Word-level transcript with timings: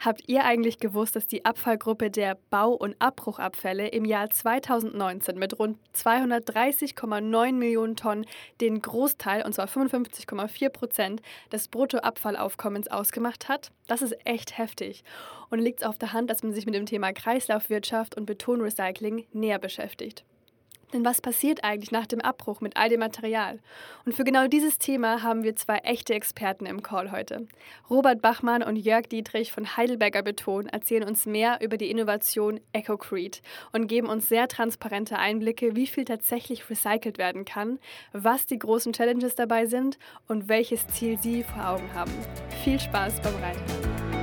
Habt 0.00 0.22
ihr 0.28 0.44
eigentlich 0.44 0.78
gewusst, 0.78 1.16
dass 1.16 1.26
die 1.26 1.44
Abfallgruppe 1.44 2.10
der 2.10 2.36
Bau- 2.50 2.74
und 2.74 2.96
Abbruchabfälle 2.98 3.88
im 3.88 4.04
Jahr 4.04 4.30
2019 4.30 5.38
mit 5.38 5.58
rund 5.58 5.78
230,9 5.94 7.52
Millionen 7.52 7.96
Tonnen 7.96 8.26
den 8.60 8.80
Großteil, 8.80 9.44
und 9.44 9.54
zwar 9.54 9.66
55,4 9.66 10.68
Prozent, 10.68 11.22
des 11.52 11.68
Bruttoabfallaufkommens 11.68 12.88
ausgemacht 12.88 13.48
hat? 13.48 13.70
Das 13.86 14.02
ist 14.02 14.14
echt 14.24 14.58
heftig. 14.58 15.04
Und 15.50 15.58
liegt 15.58 15.80
es 15.80 15.86
auf 15.86 15.98
der 15.98 16.12
Hand, 16.12 16.30
dass 16.30 16.42
man 16.42 16.52
sich 16.52 16.66
mit 16.66 16.74
dem 16.74 16.86
Thema 16.86 17.12
Kreislaufwirtschaft 17.12 18.16
und 18.16 18.26
Betonrecycling 18.26 19.26
näher 19.32 19.58
beschäftigt. 19.58 20.24
Denn 20.94 21.04
was 21.04 21.20
passiert 21.20 21.64
eigentlich 21.64 21.90
nach 21.90 22.06
dem 22.06 22.20
Abbruch 22.20 22.60
mit 22.60 22.76
all 22.76 22.88
dem 22.88 23.00
Material? 23.00 23.58
Und 24.06 24.14
für 24.14 24.22
genau 24.22 24.46
dieses 24.46 24.78
Thema 24.78 25.24
haben 25.24 25.42
wir 25.42 25.56
zwei 25.56 25.78
echte 25.78 26.14
Experten 26.14 26.66
im 26.66 26.84
Call 26.84 27.10
heute. 27.10 27.48
Robert 27.90 28.22
Bachmann 28.22 28.62
und 28.62 28.76
Jörg 28.76 29.08
Dietrich 29.08 29.52
von 29.52 29.76
Heidelberger 29.76 30.22
Beton 30.22 30.66
erzählen 30.66 31.02
uns 31.02 31.26
mehr 31.26 31.58
über 31.60 31.76
die 31.78 31.90
Innovation 31.90 32.60
EcoCrete 32.72 33.40
und 33.72 33.88
geben 33.88 34.08
uns 34.08 34.28
sehr 34.28 34.46
transparente 34.46 35.18
Einblicke, 35.18 35.74
wie 35.74 35.88
viel 35.88 36.04
tatsächlich 36.04 36.70
recycelt 36.70 37.18
werden 37.18 37.44
kann, 37.44 37.80
was 38.12 38.46
die 38.46 38.60
großen 38.60 38.92
Challenges 38.92 39.34
dabei 39.34 39.66
sind 39.66 39.98
und 40.28 40.48
welches 40.48 40.86
Ziel 40.86 41.18
sie 41.18 41.42
vor 41.42 41.70
Augen 41.70 41.92
haben. 41.92 42.12
Viel 42.62 42.78
Spaß 42.78 43.20
beim 43.20 43.34
Reinhören. 43.34 44.13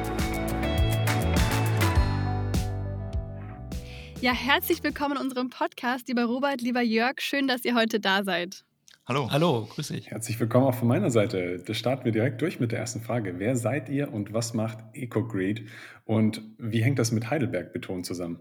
Ja, 4.22 4.34
herzlich 4.34 4.84
willkommen 4.84 5.16
in 5.16 5.24
unserem 5.24 5.50
Podcast, 5.50 6.08
lieber 6.08 6.26
Robert, 6.26 6.62
lieber 6.62 6.82
Jörg. 6.82 7.20
Schön, 7.22 7.48
dass 7.48 7.66
ihr 7.66 7.74
heute 7.74 8.00
da 8.00 8.24
seid. 8.24 8.64
Hallo. 9.08 9.32
Hallo, 9.32 9.68
grüß 9.74 9.88
dich. 9.88 10.12
Herzlich 10.12 10.40
willkommen 10.40 10.68
auch 10.68 10.76
von 10.76 10.88
meiner 10.88 11.10
Seite. 11.10 11.58
Da 11.66 11.74
starten 11.74 12.06
wir 12.06 12.12
direkt 12.12 12.40
durch 12.40 12.60
mit 12.60 12.72
der 12.72 12.78
ersten 12.78 13.02
Frage. 13.02 13.40
Wer 13.40 13.56
seid 13.56 13.90
ihr 13.90 14.14
und 14.14 14.32
was 14.32 14.54
macht 14.54 14.78
EcoGreed 14.94 15.68
und 16.06 16.44
wie 16.60 16.84
hängt 16.84 17.00
das 17.00 17.12
mit 17.12 17.32
Heidelberg 17.32 17.74
Beton 17.74 18.04
zusammen? 18.04 18.40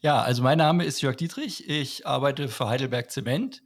Ja, 0.00 0.20
also 0.20 0.42
mein 0.42 0.58
Name 0.58 0.84
ist 0.84 1.00
Jörg 1.02 1.14
Dietrich. 1.14 1.68
Ich 1.68 2.04
arbeite 2.04 2.48
für 2.48 2.68
Heidelberg 2.68 3.12
Zement. 3.12 3.62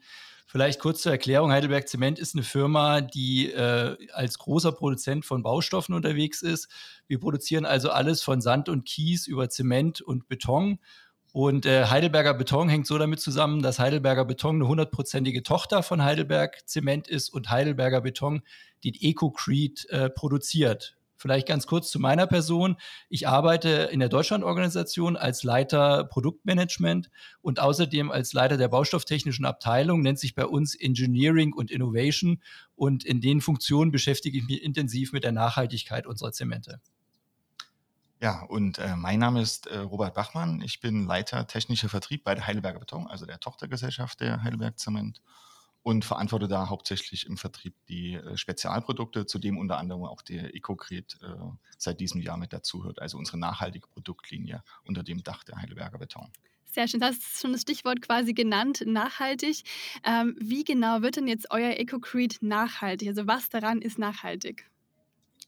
Vielleicht 0.57 0.81
kurz 0.81 1.03
zur 1.03 1.13
Erklärung. 1.13 1.53
Heidelberg 1.53 1.87
Zement 1.87 2.19
ist 2.19 2.35
eine 2.35 2.43
Firma, 2.43 3.03
die 3.03 3.53
äh, 3.53 3.95
als 4.15 4.39
großer 4.39 4.73
Produzent 4.73 5.27
von 5.27 5.43
Baustoffen 5.43 5.95
unterwegs 5.95 6.41
ist. 6.41 6.71
Wir 7.07 7.21
produzieren 7.21 7.67
also 7.67 7.91
alles 7.91 8.23
von 8.23 8.41
Sand 8.41 8.71
und 8.71 8.87
Kies 8.87 9.27
über 9.27 9.51
Zement 9.51 10.01
und 10.01 10.29
Beton. 10.29 10.79
Und 11.31 11.67
äh, 11.67 11.85
Heidelberger 11.89 12.33
Beton 12.33 12.71
hängt 12.71 12.87
so 12.87 12.97
damit 12.97 13.21
zusammen, 13.21 13.61
dass 13.61 13.79
Heidelberger 13.79 14.25
Beton 14.25 14.55
eine 14.55 14.67
hundertprozentige 14.67 15.43
Tochter 15.43 15.83
von 15.83 16.03
Heidelberg 16.03 16.67
Zement 16.67 17.07
ist 17.07 17.29
und 17.29 17.51
Heidelberger 17.51 18.01
Beton 18.01 18.41
den 18.83 18.95
EcoCrete 18.95 19.91
äh, 19.91 20.09
produziert. 20.09 20.96
Vielleicht 21.27 21.49
ganz 21.49 21.67
kurz 21.67 21.91
zu 21.91 21.99
meiner 21.99 22.29
Person. 22.29 22.77
Ich 23.09 23.27
arbeite 23.27 23.89
in 23.91 23.99
der 23.99 24.09
Deutschlandorganisation 24.09 25.17
als 25.17 25.43
Leiter 25.43 26.05
Produktmanagement 26.05 27.11
und 27.43 27.59
außerdem 27.59 28.13
als 28.13 28.33
Leiter 28.33 28.57
der 28.57 28.69
baustofftechnischen 28.69 29.45
Abteilung, 29.45 30.03
nennt 30.03 30.21
sich 30.21 30.37
bei 30.37 30.47
uns 30.47 30.77
Engineering 30.77 31.53
und 31.53 31.73
Innovation. 31.73 32.41
Und 32.77 33.05
in 33.05 33.21
den 33.21 33.41
Funktionen 33.41 33.91
beschäftige 33.91 34.39
ich 34.39 34.47
mich 34.47 34.63
intensiv 34.63 35.13
mit 35.13 35.25
der 35.25 35.33
Nachhaltigkeit 35.33 36.07
unserer 36.07 36.31
Zemente. 36.31 36.81
Ja, 38.23 38.45
und 38.45 38.79
äh, 38.79 38.95
mein 38.95 39.19
Name 39.19 39.43
ist 39.43 39.67
äh, 39.67 39.79
Robert 39.79 40.15
Bachmann. 40.15 40.63
Ich 40.63 40.79
bin 40.79 41.09
Leiter 41.09 41.49
technischer 41.49 41.89
Vertrieb 41.89 42.23
bei 42.23 42.37
der 42.37 42.47
Heidelberger 42.47 42.79
Beton, 42.79 43.09
also 43.09 43.27
der 43.27 43.41
Tochtergesellschaft 43.41 44.21
der 44.21 44.45
Heidelberg 44.45 44.79
Zement 44.79 45.21
und 45.87 46.05
verantworte 46.05 46.49
da 46.49 46.69
hauptsächlich 46.69 47.27
im 47.27 47.37
Vertrieb 47.37 47.77
die 47.89 48.15
äh, 48.15 48.37
Spezialprodukte, 48.37 49.25
zu 49.25 49.39
dem 49.39 49.57
unter 49.57 49.79
anderem 49.79 50.03
auch 50.03 50.21
der 50.21 50.53
EcoCret 50.53 51.17
äh, 51.23 51.29
seit 51.79 52.01
diesem 52.01 52.21
Jahr 52.21 52.37
mit 52.37 52.53
dazuhört, 52.53 53.01
also 53.01 53.17
unsere 53.17 53.39
nachhaltige 53.39 53.87
Produktlinie 53.87 54.65
unter 54.83 55.05
dem 55.05 55.23
Dach 55.23 55.45
der 55.45 55.59
Heidelberger 55.59 55.99
Beton. 55.99 56.33
Sehr 56.65 56.89
schön, 56.89 56.99
das 56.99 57.19
ist 57.19 57.41
schon 57.41 57.53
das 57.53 57.61
Stichwort 57.61 58.03
quasi 58.03 58.35
genannt, 58.35 58.83
nachhaltig. 58.85 59.63
Ähm, 60.03 60.37
wie 60.41 60.65
genau 60.65 61.03
wird 61.03 61.19
denn 61.19 61.29
jetzt 61.29 61.53
euer 61.53 61.79
EcoCrete 61.79 62.45
nachhaltig? 62.45 63.07
Also 63.07 63.29
was 63.29 63.49
daran 63.49 63.81
ist 63.81 63.97
nachhaltig? 63.97 64.69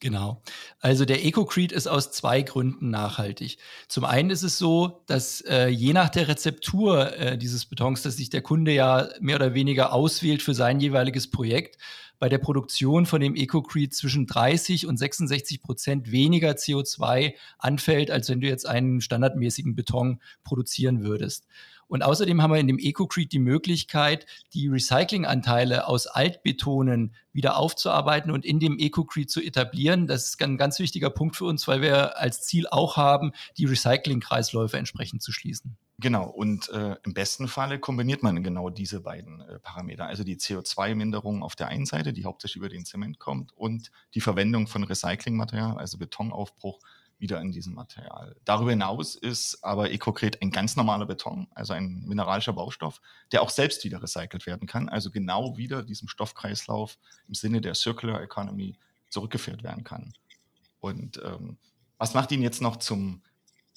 Genau. 0.00 0.42
Also 0.78 1.04
der 1.04 1.24
EcoCrete 1.24 1.74
ist 1.74 1.88
aus 1.88 2.12
zwei 2.12 2.42
Gründen 2.42 2.90
nachhaltig. 2.90 3.58
Zum 3.88 4.04
einen 4.04 4.30
ist 4.30 4.44
es 4.44 4.56
so, 4.56 5.02
dass 5.06 5.40
äh, 5.40 5.66
je 5.68 5.92
nach 5.92 6.08
der 6.08 6.28
Rezeptur 6.28 7.16
äh, 7.16 7.36
dieses 7.36 7.66
Betons, 7.66 8.02
dass 8.02 8.16
sich 8.16 8.30
der 8.30 8.42
Kunde 8.42 8.72
ja 8.72 9.08
mehr 9.20 9.36
oder 9.36 9.54
weniger 9.54 9.92
auswählt 9.92 10.40
für 10.40 10.54
sein 10.54 10.78
jeweiliges 10.78 11.28
Projekt, 11.30 11.78
bei 12.20 12.28
der 12.28 12.38
Produktion 12.38 13.06
von 13.06 13.20
dem 13.20 13.34
EcoCrete 13.34 13.90
zwischen 13.90 14.26
30 14.26 14.86
und 14.86 14.96
66 14.96 15.62
Prozent 15.62 16.10
weniger 16.10 16.52
CO2 16.52 17.34
anfällt, 17.58 18.10
als 18.10 18.28
wenn 18.28 18.40
du 18.40 18.48
jetzt 18.48 18.66
einen 18.66 19.00
standardmäßigen 19.00 19.74
Beton 19.74 20.20
produzieren 20.44 21.02
würdest. 21.02 21.46
Und 21.88 22.02
außerdem 22.02 22.42
haben 22.42 22.52
wir 22.52 22.60
in 22.60 22.68
dem 22.68 22.78
EcoCrete 22.78 23.28
die 23.28 23.38
Möglichkeit, 23.38 24.26
die 24.54 24.68
Recyclinganteile 24.68 25.88
aus 25.88 26.06
Altbetonen 26.06 27.14
wieder 27.32 27.56
aufzuarbeiten 27.56 28.30
und 28.30 28.44
in 28.44 28.60
dem 28.60 28.78
EcoCrete 28.78 29.26
zu 29.26 29.40
etablieren. 29.40 30.06
Das 30.06 30.28
ist 30.28 30.42
ein 30.42 30.58
ganz 30.58 30.78
wichtiger 30.78 31.10
Punkt 31.10 31.36
für 31.36 31.46
uns, 31.46 31.66
weil 31.66 31.82
wir 31.82 32.18
als 32.18 32.42
Ziel 32.42 32.66
auch 32.68 32.96
haben, 32.96 33.32
die 33.56 33.64
Recyclingkreisläufe 33.64 34.76
entsprechend 34.76 35.22
zu 35.22 35.32
schließen. 35.32 35.76
Genau, 36.00 36.28
und 36.28 36.68
äh, 36.68 36.94
im 37.02 37.12
besten 37.12 37.48
Falle 37.48 37.80
kombiniert 37.80 38.22
man 38.22 38.44
genau 38.44 38.70
diese 38.70 39.00
beiden 39.00 39.40
äh, 39.40 39.58
Parameter, 39.58 40.06
also 40.06 40.22
die 40.22 40.36
CO2-Minderung 40.36 41.42
auf 41.42 41.56
der 41.56 41.66
einen 41.66 41.86
Seite, 41.86 42.12
die 42.12 42.24
hauptsächlich 42.24 42.58
über 42.58 42.68
den 42.68 42.84
Zement 42.84 43.18
kommt, 43.18 43.50
und 43.56 43.90
die 44.14 44.20
Verwendung 44.20 44.68
von 44.68 44.84
Recyclingmaterial, 44.84 45.76
also 45.76 45.98
Betonaufbruch, 45.98 46.78
wieder 47.18 47.40
in 47.40 47.52
diesem 47.52 47.74
Material. 47.74 48.36
Darüber 48.44 48.70
hinaus 48.70 49.14
ist 49.14 49.62
aber 49.64 49.90
EcoCrete 49.90 50.40
ein 50.40 50.50
ganz 50.50 50.76
normaler 50.76 51.06
Beton, 51.06 51.48
also 51.54 51.72
ein 51.72 52.04
mineralischer 52.06 52.52
Baustoff, 52.52 53.00
der 53.32 53.42
auch 53.42 53.50
selbst 53.50 53.84
wieder 53.84 54.02
recycelt 54.02 54.46
werden 54.46 54.68
kann, 54.68 54.88
also 54.88 55.10
genau 55.10 55.56
wieder 55.56 55.82
diesem 55.82 56.08
Stoffkreislauf 56.08 56.98
im 57.26 57.34
Sinne 57.34 57.60
der 57.60 57.74
Circular 57.74 58.22
Economy 58.22 58.76
zurückgeführt 59.10 59.62
werden 59.62 59.84
kann. 59.84 60.12
Und 60.80 61.20
ähm, 61.24 61.58
was 61.98 62.14
macht 62.14 62.30
ihn 62.30 62.42
jetzt 62.42 62.62
noch 62.62 62.76
zum 62.76 63.22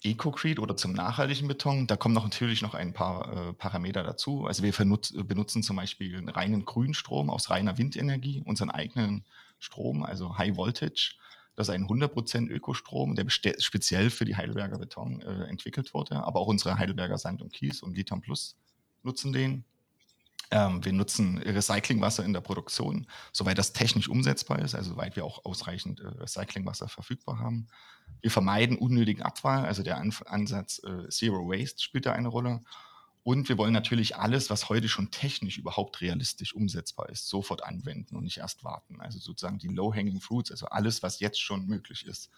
EcoCrete 0.04 0.62
oder 0.62 0.78
zum 0.78 0.94
nachhaltigen 0.94 1.48
Beton? 1.48 1.88
Da 1.88 1.96
kommen 1.96 2.14
noch 2.14 2.24
natürlich 2.24 2.62
noch 2.62 2.74
ein 2.76 2.94
paar 2.94 3.50
äh, 3.50 3.54
Parameter 3.54 4.04
dazu. 4.04 4.46
Also 4.46 4.64
wir 4.64 4.72
benutzen 4.72 5.64
zum 5.64 5.76
Beispiel 5.76 6.18
einen 6.18 6.30
reinen 6.30 6.66
Grünstrom 6.66 7.30
aus 7.30 7.50
reiner 7.50 7.78
Windenergie, 7.78 8.44
unseren 8.46 8.70
eigenen 8.70 9.26
Strom, 9.60 10.04
also 10.04 10.38
High 10.38 10.58
Voltage 10.58 11.16
das 11.56 11.68
ist 11.68 11.74
ein 11.74 11.88
100% 11.88 12.50
Ökostrom, 12.50 13.16
der 13.16 13.30
speziell 13.30 14.10
für 14.10 14.26
die 14.26 14.36
Heidelberger 14.36 14.78
Beton 14.78 15.22
äh, 15.22 15.44
entwickelt 15.46 15.94
wurde. 15.94 16.24
Aber 16.24 16.40
auch 16.40 16.48
unsere 16.48 16.78
Heidelberger 16.78 17.18
Sand 17.18 17.42
und 17.42 17.52
Kies 17.52 17.82
und 17.82 17.96
Litan 17.96 18.22
Plus 18.22 18.56
nutzen 19.04 19.34
den. 19.34 19.66
Ähm, 20.50 20.84
wir 20.84 20.92
nutzen 20.92 21.38
Recyclingwasser 21.38 22.26
in 22.26 22.34
der 22.34 22.42
Produktion, 22.42 23.08
soweit 23.32 23.58
das 23.58 23.72
technisch 23.72 24.10
umsetzbar 24.10 24.60
ist, 24.60 24.76
also 24.76 24.92
soweit 24.92 25.16
wir 25.16 25.24
auch 25.24 25.46
ausreichend 25.46 26.02
äh, 26.02 26.08
Recyclingwasser 26.08 26.90
verfügbar 26.90 27.40
haben. 27.40 27.68
Wir 28.22 28.32
vermeiden 28.32 28.78
unnötigen 28.78 29.22
Abfall, 29.22 29.66
also 29.66 29.82
der 29.82 29.98
An 29.98 30.14
Ansatz 30.26 30.82
äh, 30.84 31.08
Zero 31.10 31.48
Waste 31.48 31.82
spielt 31.82 32.06
da 32.06 32.12
eine 32.12 32.28
Rolle. 32.28 32.62
Und 33.24 33.50
wir 33.50 33.58
wollen 33.58 33.74
natürlich 33.74 34.16
alles, 34.16 34.50
was 34.50 34.70
heute 34.70 34.90
schon 34.90 35.12
technisch 35.12 35.58
überhaupt 35.60 36.02
realistisch 36.02 36.56
umsetzbar 36.56 37.10
ist, 37.10 37.28
sofort 37.28 37.64
anwenden 37.64 38.16
und 38.16 38.24
nicht 38.24 38.38
erst 38.38 38.64
warten. 38.64 39.00
Also 39.00 39.20
sozusagen 39.20 39.60
die 39.60 39.68
Low-Hanging 39.68 40.22
Fruits, 40.22 40.52
also 40.52 40.66
alles, 40.68 41.04
was 41.04 41.20
jetzt 41.20 41.40
schon 41.40 41.68
möglich 41.68 42.08
ist, 42.08 42.32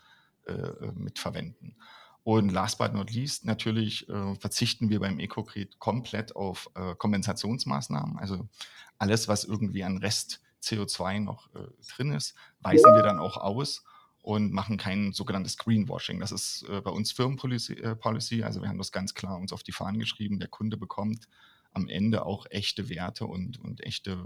äh, 0.45 0.51
äh 0.51 0.91
mit 0.94 1.19
verwenden. 1.19 1.77
Und 2.24 2.50
last 2.50 2.77
but 2.77 2.94
not 2.94 3.12
least, 3.12 3.45
natürlich 3.45 4.07
äh, 4.09 4.35
verzichten 4.35 4.89
wir 4.89 5.00
beim 5.00 5.19
EcoCrete 5.19 5.77
komplett 5.77 6.35
auf 6.35 6.69
äh, 6.75 6.95
Kompensationsmaßnahmen. 6.95 8.18
Also 8.18 8.47
alles, 8.97 9.27
was 9.27 9.44
irgendwie 9.44 9.83
an 9.83 9.97
Rest 9.97 10.41
CO2 10.62 11.19
noch 11.19 11.53
äh, 11.56 11.68
drin 11.95 12.13
ist, 12.13 12.35
weisen 12.59 12.94
wir 12.94 13.03
dann 13.03 13.19
auch 13.19 13.38
aus 13.38 13.83
und 14.24 14.54
machen 14.54 14.78
kein 14.78 15.12
sogenanntes 15.12 15.58
Greenwashing. 15.58 16.22
Das 16.22 16.31
ist 16.31 16.66
äh, 16.70 16.80
bei 16.80 16.90
uns 16.90 17.12
Firmenpolicy. 17.12 17.74
Äh. 17.74 18.44
Also 18.44 18.62
wir 18.62 18.70
haben 18.70 18.78
das 18.78 18.94
ganz 18.94 19.14
klar 19.14 19.38
uns 19.38 19.52
auf 19.52 19.64
die 19.64 19.74
Fahnen 19.74 20.00
geschrieben. 20.00 20.40
Der 20.40 20.48
Kunde 20.48 20.78
bekommt 20.78 21.28
am 21.74 21.90
Ende 21.90 22.25
auch 22.25 22.46
echte 22.50 22.88
Werte 22.88 23.28
und, 23.28 23.60
und 23.60 23.84
echte 23.84 24.25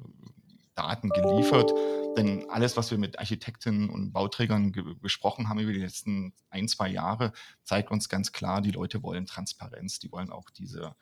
Daten 0.75 1.09
geliefert. 1.09 1.73
Denn 2.15 2.47
alles, 2.49 2.77
was 2.77 2.91
wir 2.91 2.99
mit 2.99 3.17
Architekten 3.17 3.89
und 3.89 4.13
Bauträgern 4.13 4.71
besprochen 5.01 5.49
haben 5.49 5.59
über 5.59 5.73
die 5.73 5.79
letzten 5.79 6.33
ein, 6.51 6.67
zwei 6.67 6.89
Jahre, 6.89 7.33
zeigt 7.63 7.89
uns 7.89 8.07
ganz 8.07 8.31
klar, 8.31 8.61
die 8.61 8.71
Leute 8.71 9.01
wollen 9.01 9.25
Transparenz, 9.25 9.97
die 9.97 10.11
wollen 10.11 10.29
auch 10.29 10.51
diese, 10.51 10.95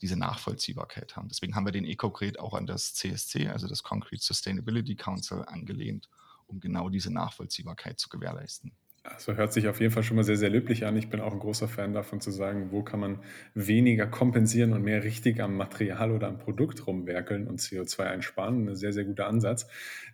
diese 0.00 0.16
Nachvollziehbarkeit 0.16 1.16
haben. 1.16 1.28
Deswegen 1.28 1.56
haben 1.56 1.66
wir 1.66 1.72
den 1.72 1.84
EcoGrid 1.84 2.38
auch 2.38 2.54
an 2.54 2.66
das 2.66 2.94
CSC, 2.94 3.48
also 3.48 3.66
das 3.66 3.82
Concrete 3.82 4.22
Sustainability 4.22 4.94
Council, 4.94 5.44
angelehnt, 5.46 6.08
um 6.46 6.60
genau 6.60 6.88
diese 6.88 7.12
Nachvollziehbarkeit 7.12 7.98
zu 7.98 8.08
gewährleisten. 8.08 8.72
Also 9.14 9.34
hört 9.34 9.52
sich 9.52 9.68
auf 9.68 9.80
jeden 9.80 9.92
Fall 9.92 10.02
schon 10.02 10.16
mal 10.16 10.24
sehr, 10.24 10.36
sehr 10.36 10.50
löblich 10.50 10.84
an. 10.84 10.96
Ich 10.96 11.08
bin 11.08 11.20
auch 11.20 11.32
ein 11.32 11.38
großer 11.38 11.68
Fan 11.68 11.92
davon 11.92 12.20
zu 12.20 12.30
sagen, 12.30 12.72
wo 12.72 12.82
kann 12.82 13.00
man 13.00 13.20
weniger 13.54 14.06
kompensieren 14.06 14.72
und 14.72 14.82
mehr 14.82 15.04
richtig 15.04 15.40
am 15.40 15.56
Material 15.56 16.10
oder 16.10 16.26
am 16.28 16.38
Produkt 16.38 16.86
rumwerkeln 16.86 17.46
und 17.46 17.60
CO2 17.60 18.00
einsparen. 18.00 18.68
Ein 18.68 18.74
sehr, 18.74 18.92
sehr 18.92 19.04
guter 19.04 19.28
Ansatz. 19.28 19.66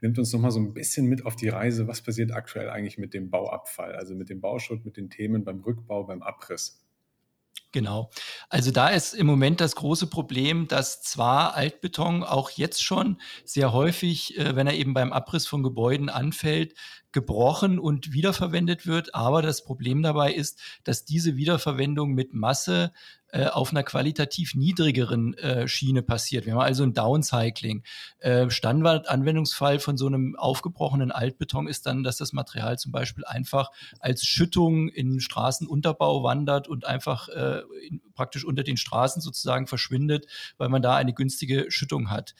Nimmt 0.02 0.18
uns 0.18 0.32
nochmal 0.32 0.50
so 0.50 0.60
ein 0.60 0.74
bisschen 0.74 1.06
mit 1.06 1.24
auf 1.24 1.36
die 1.36 1.48
Reise. 1.48 1.88
Was 1.88 2.02
passiert 2.02 2.32
aktuell 2.32 2.68
eigentlich 2.68 2.98
mit 2.98 3.14
dem 3.14 3.30
Bauabfall, 3.30 3.94
also 3.94 4.14
mit 4.14 4.28
dem 4.28 4.40
Bauschutt, 4.40 4.84
mit 4.84 4.96
den 4.96 5.08
Themen 5.08 5.44
beim 5.44 5.60
Rückbau, 5.60 6.04
beim 6.04 6.22
Abriss? 6.22 6.81
Genau. 7.72 8.10
Also 8.50 8.70
da 8.70 8.88
ist 8.88 9.14
im 9.14 9.26
Moment 9.26 9.62
das 9.62 9.74
große 9.74 10.06
Problem, 10.06 10.68
dass 10.68 11.00
zwar 11.02 11.54
Altbeton 11.54 12.22
auch 12.22 12.50
jetzt 12.50 12.84
schon 12.84 13.18
sehr 13.46 13.72
häufig, 13.72 14.38
äh, 14.38 14.54
wenn 14.54 14.66
er 14.66 14.74
eben 14.74 14.92
beim 14.92 15.10
Abriss 15.12 15.46
von 15.46 15.62
Gebäuden 15.62 16.10
anfällt, 16.10 16.74
gebrochen 17.12 17.78
und 17.78 18.12
wiederverwendet 18.12 18.86
wird. 18.86 19.14
Aber 19.14 19.40
das 19.40 19.64
Problem 19.64 20.02
dabei 20.02 20.34
ist, 20.34 20.60
dass 20.84 21.06
diese 21.06 21.36
Wiederverwendung 21.36 22.12
mit 22.12 22.34
Masse 22.34 22.92
äh, 23.32 23.46
auf 23.46 23.70
einer 23.70 23.82
qualitativ 23.82 24.54
niedrigeren 24.54 25.34
äh, 25.38 25.66
Schiene 25.66 26.02
passiert. 26.02 26.44
Wir 26.46 26.52
haben 26.52 26.60
also 26.60 26.82
ein 26.82 26.92
Downcycling. 26.92 27.82
Äh, 28.18 28.50
Standardanwendungsfall 28.50 29.78
von 29.80 29.96
so 29.96 30.06
einem 30.06 30.36
aufgebrochenen 30.36 31.10
Altbeton 31.10 31.66
ist 31.66 31.86
dann, 31.86 32.02
dass 32.02 32.18
das 32.18 32.34
Material 32.34 32.78
zum 32.78 32.92
Beispiel 32.92 33.24
einfach 33.24 33.70
als 34.00 34.24
Schüttung 34.24 34.88
in 34.88 35.18
Straßenunterbau 35.18 36.22
wandert 36.22 36.68
und 36.68 36.84
einfach 36.84 37.28
äh, 37.30 37.62
in, 37.88 38.02
praktisch 38.14 38.44
unter 38.44 38.62
den 38.62 38.76
Straßen 38.76 39.22
sozusagen 39.22 39.66
verschwindet, 39.66 40.26
weil 40.58 40.68
man 40.68 40.82
da 40.82 40.94
eine 40.96 41.14
günstige 41.14 41.70
Schüttung 41.70 42.10
hat. 42.10 42.34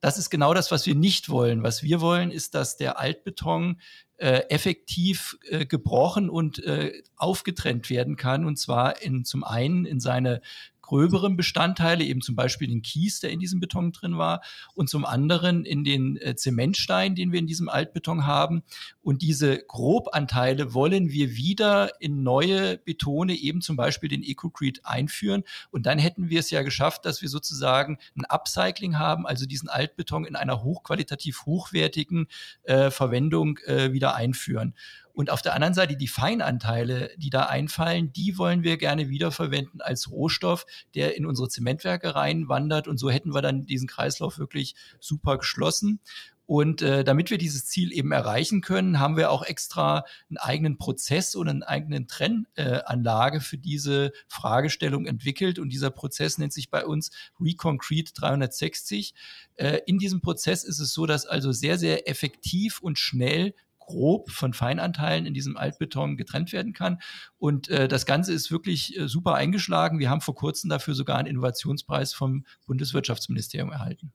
Das 0.00 0.16
ist 0.16 0.30
genau 0.30 0.54
das, 0.54 0.70
was 0.70 0.86
wir 0.86 0.94
nicht 0.94 1.28
wollen. 1.28 1.64
Was 1.64 1.82
wir 1.82 2.00
wollen, 2.00 2.30
ist, 2.30 2.54
dass 2.54 2.76
der 2.76 3.00
Altbeton 3.00 3.80
äh, 4.18 4.42
effektiv 4.48 5.38
äh, 5.48 5.64
gebrochen 5.64 6.28
und 6.28 6.62
äh, 6.64 7.02
aufgetrennt 7.16 7.88
werden 7.88 8.16
kann. 8.16 8.44
Und 8.44 8.58
zwar 8.58 9.00
in, 9.02 9.24
zum 9.24 9.44
einen 9.44 9.84
in 9.84 10.00
seine 10.00 10.42
gröberen 10.88 11.36
Bestandteile, 11.36 12.02
eben 12.02 12.22
zum 12.22 12.34
Beispiel 12.34 12.66
den 12.66 12.80
Kies, 12.80 13.20
der 13.20 13.30
in 13.30 13.40
diesem 13.40 13.60
Beton 13.60 13.92
drin 13.92 14.16
war, 14.16 14.40
und 14.74 14.88
zum 14.88 15.04
anderen 15.04 15.66
in 15.66 15.84
den 15.84 16.16
äh, 16.16 16.34
Zementstein, 16.34 17.14
den 17.14 17.30
wir 17.30 17.38
in 17.38 17.46
diesem 17.46 17.68
Altbeton 17.68 18.26
haben. 18.26 18.62
Und 19.02 19.20
diese 19.20 19.58
Grobanteile 19.58 20.72
wollen 20.72 21.10
wir 21.10 21.36
wieder 21.36 22.00
in 22.00 22.22
neue 22.22 22.78
Betone, 22.78 23.34
eben 23.34 23.60
zum 23.60 23.76
Beispiel 23.76 24.08
den 24.08 24.22
EcoCrete, 24.22 24.80
einführen. 24.84 25.44
Und 25.70 25.84
dann 25.84 25.98
hätten 25.98 26.30
wir 26.30 26.40
es 26.40 26.50
ja 26.50 26.62
geschafft, 26.62 27.04
dass 27.04 27.20
wir 27.20 27.28
sozusagen 27.28 27.98
ein 28.16 28.24
Upcycling 28.24 28.98
haben, 28.98 29.26
also 29.26 29.44
diesen 29.44 29.68
Altbeton 29.68 30.24
in 30.24 30.36
einer 30.36 30.62
hochqualitativ 30.62 31.44
hochwertigen 31.44 32.28
äh, 32.62 32.90
Verwendung 32.90 33.58
äh, 33.66 33.92
wieder 33.92 34.14
einführen. 34.14 34.74
Und 35.18 35.30
auf 35.30 35.42
der 35.42 35.52
anderen 35.54 35.74
Seite 35.74 35.96
die 35.96 36.06
Feinanteile, 36.06 37.10
die 37.16 37.28
da 37.28 37.46
einfallen, 37.46 38.12
die 38.12 38.38
wollen 38.38 38.62
wir 38.62 38.76
gerne 38.76 39.08
wiederverwenden 39.08 39.80
als 39.80 40.12
Rohstoff, 40.12 40.64
der 40.94 41.16
in 41.16 41.26
unsere 41.26 41.48
Zementwerke 41.48 42.14
reinwandert. 42.14 42.86
Und 42.86 42.98
so 42.98 43.10
hätten 43.10 43.34
wir 43.34 43.42
dann 43.42 43.66
diesen 43.66 43.88
Kreislauf 43.88 44.38
wirklich 44.38 44.76
super 45.00 45.38
geschlossen. 45.38 45.98
Und 46.46 46.82
äh, 46.82 47.02
damit 47.02 47.30
wir 47.30 47.38
dieses 47.38 47.66
Ziel 47.66 47.92
eben 47.92 48.12
erreichen 48.12 48.60
können, 48.60 49.00
haben 49.00 49.16
wir 49.16 49.32
auch 49.32 49.42
extra 49.42 50.04
einen 50.30 50.36
eigenen 50.36 50.78
Prozess 50.78 51.34
und 51.34 51.48
einen 51.48 51.64
eigenen 51.64 52.06
Trennanlage 52.06 53.38
äh, 53.38 53.40
für 53.40 53.58
diese 53.58 54.12
Fragestellung 54.28 55.04
entwickelt. 55.04 55.58
Und 55.58 55.70
dieser 55.70 55.90
Prozess 55.90 56.38
nennt 56.38 56.52
sich 56.52 56.70
bei 56.70 56.86
uns 56.86 57.10
Reconcrete 57.40 58.12
360. 58.14 59.14
Äh, 59.56 59.80
in 59.86 59.98
diesem 59.98 60.20
Prozess 60.20 60.62
ist 60.62 60.78
es 60.78 60.92
so, 60.92 61.06
dass 61.06 61.26
also 61.26 61.50
sehr, 61.50 61.76
sehr 61.76 62.08
effektiv 62.08 62.78
und 62.80 63.00
schnell 63.00 63.52
grob 63.88 64.30
von 64.30 64.52
Feinanteilen 64.52 65.26
in 65.26 65.34
diesem 65.34 65.56
Altbeton 65.56 66.16
getrennt 66.16 66.52
werden 66.52 66.72
kann. 66.74 67.00
Und 67.38 67.68
äh, 67.68 67.88
das 67.88 68.06
Ganze 68.06 68.32
ist 68.32 68.50
wirklich 68.50 68.96
äh, 68.96 69.08
super 69.08 69.34
eingeschlagen. 69.34 69.98
Wir 69.98 70.10
haben 70.10 70.20
vor 70.20 70.34
kurzem 70.34 70.70
dafür 70.70 70.94
sogar 70.94 71.16
einen 71.18 71.28
Innovationspreis 71.28 72.12
vom 72.12 72.44
Bundeswirtschaftsministerium 72.66 73.72
erhalten. 73.72 74.12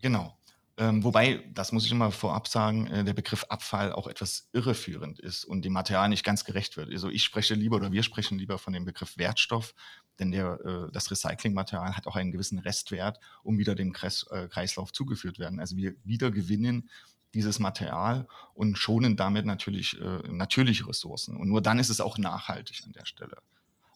Genau. 0.00 0.36
Ähm, 0.78 1.04
wobei, 1.04 1.44
das 1.52 1.70
muss 1.72 1.84
ich 1.84 1.92
immer 1.92 2.10
vorab 2.10 2.48
sagen, 2.48 2.86
äh, 2.86 3.04
der 3.04 3.12
Begriff 3.12 3.44
Abfall 3.44 3.92
auch 3.92 4.06
etwas 4.06 4.48
irreführend 4.52 5.20
ist 5.20 5.44
und 5.44 5.64
dem 5.64 5.72
Material 5.74 6.08
nicht 6.08 6.24
ganz 6.24 6.44
gerecht 6.44 6.76
wird. 6.76 6.90
Also 6.90 7.10
ich 7.10 7.22
spreche 7.22 7.54
lieber 7.54 7.76
oder 7.76 7.92
wir 7.92 8.02
sprechen 8.02 8.38
lieber 8.38 8.58
von 8.58 8.72
dem 8.72 8.86
Begriff 8.86 9.18
Wertstoff, 9.18 9.74
denn 10.18 10.30
der, 10.30 10.58
äh, 10.64 10.92
das 10.92 11.10
Recyclingmaterial 11.10 11.94
hat 11.94 12.06
auch 12.06 12.16
einen 12.16 12.32
gewissen 12.32 12.58
Restwert, 12.58 13.18
um 13.42 13.58
wieder 13.58 13.74
dem 13.74 13.92
Kreis, 13.92 14.26
äh, 14.30 14.48
Kreislauf 14.48 14.92
zugeführt 14.92 15.38
werden. 15.38 15.60
Also 15.60 15.76
wir 15.76 15.94
wieder 16.04 16.30
gewinnen 16.30 16.88
dieses 17.34 17.58
Material 17.58 18.26
und 18.54 18.76
schonen 18.76 19.16
damit 19.16 19.46
natürlich 19.46 20.00
äh, 20.00 20.28
natürliche 20.28 20.86
Ressourcen. 20.86 21.36
Und 21.36 21.48
nur 21.48 21.62
dann 21.62 21.78
ist 21.78 21.88
es 21.88 22.00
auch 22.00 22.18
nachhaltig 22.18 22.82
an 22.84 22.92
der 22.92 23.06
Stelle. 23.06 23.38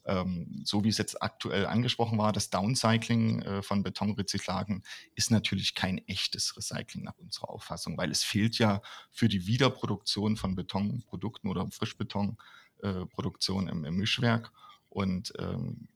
Ähm, 0.06 0.62
so 0.64 0.84
wie 0.84 0.88
es 0.88 0.98
jetzt 0.98 1.20
aktuell 1.20 1.66
angesprochen 1.66 2.16
war, 2.16 2.32
das 2.32 2.48
Downcycling 2.48 3.42
äh, 3.42 3.62
von 3.62 3.82
Betonrezyklagen 3.82 4.84
ist 5.16 5.32
natürlich 5.32 5.74
kein 5.74 5.98
echtes 6.06 6.56
Recycling 6.56 7.02
nach 7.02 7.18
unserer 7.18 7.50
Auffassung, 7.50 7.98
weil 7.98 8.12
es 8.12 8.22
fehlt 8.22 8.56
ja 8.58 8.80
für 9.10 9.28
die 9.28 9.46
Wiederproduktion 9.46 10.36
von 10.36 10.54
Betonprodukten 10.54 11.50
oder 11.50 11.68
Frischbetonproduktion 11.70 13.66
äh, 13.66 13.70
im, 13.72 13.84
im, 13.84 13.96
Mischwerk. 13.96 14.52
Und 14.90 15.32
ähm, 15.40 15.88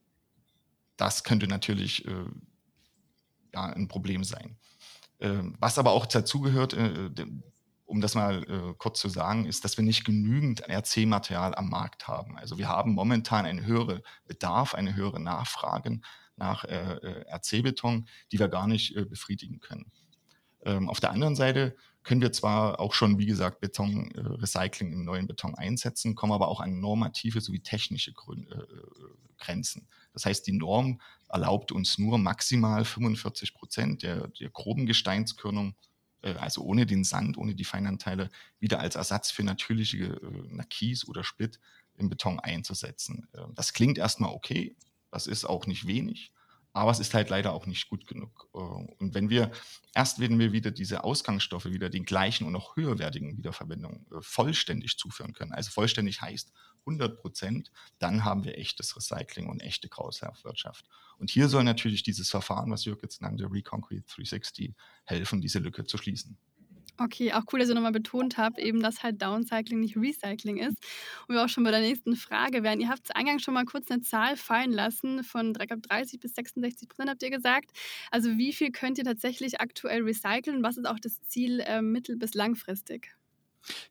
das 0.97 1.23
könnte 1.23 1.47
natürlich 1.47 2.05
äh, 2.05 2.25
ja, 3.53 3.63
ein 3.63 3.87
Problem 3.87 4.25
sein. 4.25 4.57
Ähm, 5.21 5.55
was 5.59 5.77
aber 5.77 5.91
auch 5.91 6.07
dazugehört, 6.07 6.73
äh, 6.73 7.11
um 7.85 8.01
das 8.01 8.15
mal 8.15 8.43
äh, 8.43 8.73
kurz 8.77 8.99
zu 8.99 9.09
sagen, 9.09 9.45
ist, 9.45 9.63
dass 9.63 9.77
wir 9.77 9.83
nicht 9.83 10.03
genügend 10.03 10.67
RC-Material 10.67 11.53
am 11.55 11.69
Markt 11.69 12.07
haben. 12.07 12.37
Also 12.37 12.57
wir 12.57 12.67
haben 12.67 12.93
momentan 12.93 13.45
einen 13.45 13.65
höheren 13.65 14.01
Bedarf, 14.25 14.73
eine 14.73 14.95
höhere 14.95 15.19
Nachfrage 15.19 15.99
nach 16.37 16.63
äh, 16.63 17.25
RC-Beton, 17.29 18.07
die 18.31 18.39
wir 18.39 18.47
gar 18.47 18.67
nicht 18.67 18.95
befriedigen 19.09 19.59
können. 19.59 19.91
Ähm, 20.63 20.89
auf 20.89 20.99
der 20.99 21.11
anderen 21.11 21.35
Seite 21.35 21.75
können 22.03 22.21
wir 22.21 22.31
zwar 22.31 22.79
auch 22.79 22.93
schon, 22.93 23.19
wie 23.19 23.25
gesagt, 23.25 23.59
Betonrecycling 23.61 24.91
im 24.91 25.05
neuen 25.05 25.27
Beton 25.27 25.55
einsetzen, 25.55 26.15
kommen 26.15 26.33
aber 26.33 26.47
auch 26.47 26.59
an 26.59 26.79
normative 26.79 27.41
sowie 27.41 27.59
technische 27.59 28.13
Grenzen. 29.37 29.87
Das 30.13 30.25
heißt, 30.25 30.45
die 30.47 30.53
Norm 30.53 30.99
erlaubt 31.29 31.71
uns 31.71 31.97
nur 31.97 32.17
maximal 32.17 32.85
45 32.85 33.53
Prozent 33.53 34.03
der, 34.03 34.27
der 34.29 34.49
groben 34.49 34.85
Gesteinskörnung, 34.85 35.75
äh, 36.21 36.33
also 36.33 36.63
ohne 36.63 36.85
den 36.85 37.03
Sand, 37.03 37.37
ohne 37.37 37.55
die 37.55 37.63
Feinanteile, 37.65 38.29
wieder 38.59 38.79
als 38.79 38.95
Ersatz 38.95 39.31
für 39.31 39.43
natürliche 39.43 40.05
äh, 40.05 40.63
Kies 40.69 41.07
oder 41.07 41.23
Split 41.23 41.59
im 41.95 42.09
Beton 42.09 42.39
einzusetzen. 42.39 43.27
Äh, 43.33 43.41
das 43.53 43.73
klingt 43.73 43.97
erstmal 43.97 44.31
okay, 44.31 44.75
das 45.11 45.27
ist 45.27 45.45
auch 45.45 45.67
nicht 45.67 45.87
wenig, 45.87 46.31
aber 46.73 46.91
es 46.91 46.99
ist 46.99 47.13
halt 47.13 47.29
leider 47.29 47.53
auch 47.53 47.65
nicht 47.65 47.89
gut 47.89 48.07
genug. 48.07 48.49
Äh, 48.53 48.57
und 48.57 49.13
wenn 49.13 49.29
wir, 49.29 49.51
erst 49.93 50.19
wenn 50.19 50.39
wir 50.39 50.51
wieder 50.51 50.71
diese 50.71 51.03
Ausgangsstoffe 51.03 51.65
wieder 51.65 51.89
den 51.89 52.05
gleichen 52.05 52.45
und 52.45 52.53
noch 52.53 52.75
höherwertigen 52.75 53.37
Wiederverwendungen 53.37 54.05
äh, 54.11 54.21
vollständig 54.21 54.97
zuführen 54.97 55.33
können, 55.33 55.51
also 55.51 55.71
vollständig 55.71 56.21
heißt 56.21 56.51
100 56.81 57.19
Prozent, 57.19 57.71
dann 57.99 58.23
haben 58.23 58.43
wir 58.43 58.57
echtes 58.57 58.95
Recycling 58.95 59.47
und 59.47 59.61
echte 59.61 59.89
Kreislaufwirtschaft. 59.89 60.85
Und 61.17 61.29
hier 61.29 61.47
soll 61.47 61.63
natürlich 61.63 62.03
dieses 62.03 62.29
Verfahren, 62.29 62.71
was 62.71 62.85
Jörg 62.85 63.01
jetzt 63.03 63.21
nannte, 63.21 63.51
Reconcrete 63.51 64.03
360, 64.07 64.73
helfen, 65.05 65.41
diese 65.41 65.59
Lücke 65.59 65.85
zu 65.85 65.97
schließen. 65.97 66.37
Okay, 66.97 67.33
auch 67.33 67.43
cool, 67.51 67.59
dass 67.59 67.69
ihr 67.69 67.73
nochmal 67.75 67.91
betont 67.93 68.37
habt, 68.37 68.59
eben, 68.59 68.79
dass 68.79 69.01
halt 69.01 69.21
Downcycling 69.21 69.79
nicht 69.79 69.97
Recycling 69.97 70.57
ist. 70.57 70.77
Und 71.27 71.33
wir 71.35 71.43
auch 71.43 71.49
schon 71.49 71.63
bei 71.63 71.71
der 71.71 71.79
nächsten 71.79 72.15
Frage 72.15 72.61
wären. 72.63 72.79
Ihr 72.79 72.89
habt 72.89 73.15
eingangs 73.15 73.41
schon 73.41 73.55
mal 73.55 73.65
kurz 73.65 73.89
eine 73.89 74.01
Zahl 74.01 74.37
fallen 74.37 74.71
lassen 74.71 75.23
von 75.23 75.53
30 75.53 76.19
bis 76.19 76.35
66 76.35 76.87
Prozent, 76.89 77.09
habt 77.09 77.23
ihr 77.23 77.31
gesagt. 77.31 77.71
Also 78.11 78.37
wie 78.37 78.53
viel 78.53 78.71
könnt 78.71 78.99
ihr 78.99 79.03
tatsächlich 79.03 79.59
aktuell 79.61 80.03
recyceln? 80.03 80.61
Was 80.63 80.77
ist 80.77 80.85
auch 80.85 80.99
das 80.99 81.21
Ziel 81.23 81.61
äh, 81.61 81.81
mittel- 81.81 82.17
bis 82.17 82.35
langfristig? 82.35 83.15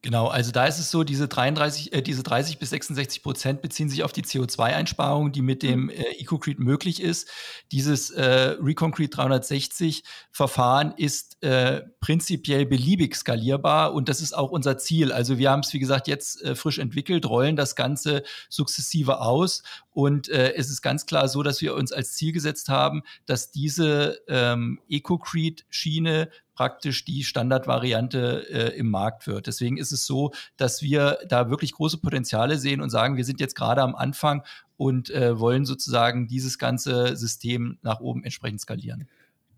Genau, 0.02 0.26
also 0.26 0.50
da 0.50 0.66
ist 0.66 0.78
es 0.78 0.90
so, 0.90 1.04
diese 1.04 1.28
33, 1.28 1.92
äh, 1.92 2.02
diese 2.02 2.22
30 2.22 2.58
bis 2.58 2.70
66 2.70 3.22
Prozent 3.22 3.62
beziehen 3.62 3.88
sich 3.88 4.02
auf 4.02 4.12
die 4.12 4.22
CO2-Einsparung, 4.22 5.32
die 5.32 5.42
mit 5.42 5.62
dem 5.62 5.84
mhm. 5.84 5.90
äh, 5.90 6.02
EcoCrete 6.18 6.60
möglich 6.60 7.00
ist. 7.00 7.28
Dieses 7.70 8.10
äh, 8.10 8.56
Reconcrete 8.60 9.10
360 9.10 10.02
Verfahren 10.32 10.92
ist 10.96 11.42
äh, 11.42 11.82
prinzipiell 12.00 12.66
beliebig 12.66 13.14
skalierbar 13.14 13.94
und 13.94 14.08
das 14.08 14.20
ist 14.20 14.36
auch 14.36 14.50
unser 14.50 14.78
Ziel. 14.78 15.12
Also 15.12 15.38
wir 15.38 15.50
haben 15.50 15.60
es, 15.60 15.72
wie 15.72 15.78
gesagt, 15.78 16.08
jetzt 16.08 16.42
äh, 16.42 16.54
frisch 16.54 16.78
entwickelt, 16.78 17.26
rollen 17.26 17.56
das 17.56 17.76
Ganze 17.76 18.24
sukzessive 18.48 19.20
aus 19.20 19.62
und 19.92 20.28
äh, 20.28 20.54
es 20.54 20.70
ist 20.70 20.82
ganz 20.82 21.06
klar 21.06 21.28
so, 21.28 21.42
dass 21.42 21.60
wir 21.60 21.74
uns 21.74 21.92
als 21.92 22.14
Ziel 22.14 22.32
gesetzt 22.32 22.68
haben, 22.68 23.02
dass 23.26 23.50
diese 23.50 24.20
ähm, 24.28 24.80
EcoCrete-Schiene 24.88 26.30
praktisch 26.60 27.06
die 27.06 27.24
Standardvariante 27.24 28.46
äh, 28.50 28.78
im 28.78 28.90
Markt 28.90 29.26
wird. 29.26 29.46
Deswegen 29.46 29.78
ist 29.78 29.92
es 29.92 30.04
so, 30.04 30.32
dass 30.58 30.82
wir 30.82 31.16
da 31.26 31.48
wirklich 31.48 31.72
große 31.72 31.96
Potenziale 31.96 32.58
sehen 32.58 32.82
und 32.82 32.90
sagen, 32.90 33.16
wir 33.16 33.24
sind 33.24 33.40
jetzt 33.40 33.54
gerade 33.54 33.80
am 33.80 33.94
Anfang 33.94 34.42
und 34.76 35.08
äh, 35.08 35.40
wollen 35.40 35.64
sozusagen 35.64 36.28
dieses 36.28 36.58
ganze 36.58 37.16
System 37.16 37.78
nach 37.80 38.00
oben 38.00 38.24
entsprechend 38.24 38.60
skalieren. 38.60 39.08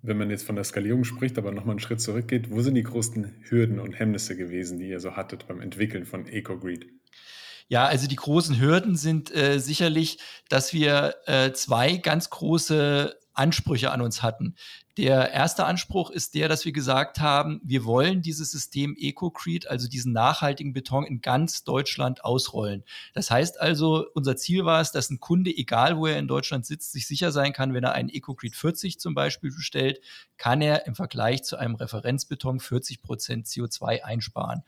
Wenn 0.02 0.16
man 0.16 0.30
jetzt 0.30 0.46
von 0.46 0.54
der 0.54 0.62
Skalierung 0.62 1.02
spricht, 1.02 1.38
aber 1.38 1.50
nochmal 1.50 1.72
einen 1.72 1.80
Schritt 1.80 2.00
zurückgeht, 2.00 2.52
wo 2.52 2.60
sind 2.60 2.76
die 2.76 2.84
größten 2.84 3.34
Hürden 3.48 3.80
und 3.80 3.98
Hemmnisse 3.98 4.36
gewesen, 4.36 4.78
die 4.78 4.88
ihr 4.88 5.00
so 5.00 5.16
hattet 5.16 5.48
beim 5.48 5.60
Entwickeln 5.60 6.06
von 6.06 6.28
EcoGreed? 6.28 6.86
Ja, 7.66 7.86
also 7.86 8.06
die 8.06 8.14
großen 8.14 8.60
Hürden 8.60 8.94
sind 8.94 9.34
äh, 9.34 9.58
sicherlich, 9.58 10.18
dass 10.48 10.72
wir 10.72 11.16
äh, 11.26 11.50
zwei 11.50 11.96
ganz 11.96 12.30
große 12.30 13.16
Ansprüche 13.34 13.90
an 13.90 14.02
uns 14.02 14.22
hatten. 14.22 14.54
Der 14.98 15.30
erste 15.30 15.64
Anspruch 15.64 16.10
ist 16.10 16.34
der, 16.34 16.50
dass 16.50 16.66
wir 16.66 16.72
gesagt 16.72 17.18
haben, 17.18 17.62
wir 17.64 17.86
wollen 17.86 18.20
dieses 18.20 18.50
System 18.50 18.94
EcoCrete, 18.98 19.70
also 19.70 19.88
diesen 19.88 20.12
nachhaltigen 20.12 20.74
Beton 20.74 21.06
in 21.06 21.22
ganz 21.22 21.64
Deutschland 21.64 22.26
ausrollen. 22.26 22.84
Das 23.14 23.30
heißt 23.30 23.58
also, 23.58 24.04
unser 24.12 24.36
Ziel 24.36 24.66
war 24.66 24.82
es, 24.82 24.92
dass 24.92 25.08
ein 25.08 25.18
Kunde, 25.18 25.50
egal 25.50 25.96
wo 25.96 26.06
er 26.06 26.18
in 26.18 26.28
Deutschland 26.28 26.66
sitzt, 26.66 26.92
sich 26.92 27.06
sicher 27.06 27.32
sein 27.32 27.54
kann, 27.54 27.72
wenn 27.72 27.84
er 27.84 27.92
einen 27.92 28.10
EcoCrete 28.10 28.54
40 28.54 29.00
zum 29.00 29.14
Beispiel 29.14 29.50
bestellt, 29.50 29.98
kann 30.36 30.60
er 30.60 30.86
im 30.86 30.94
Vergleich 30.94 31.42
zu 31.42 31.56
einem 31.56 31.74
Referenzbeton 31.74 32.60
40 32.60 33.00
Prozent 33.00 33.46
CO2 33.46 34.02
einsparen. 34.02 34.62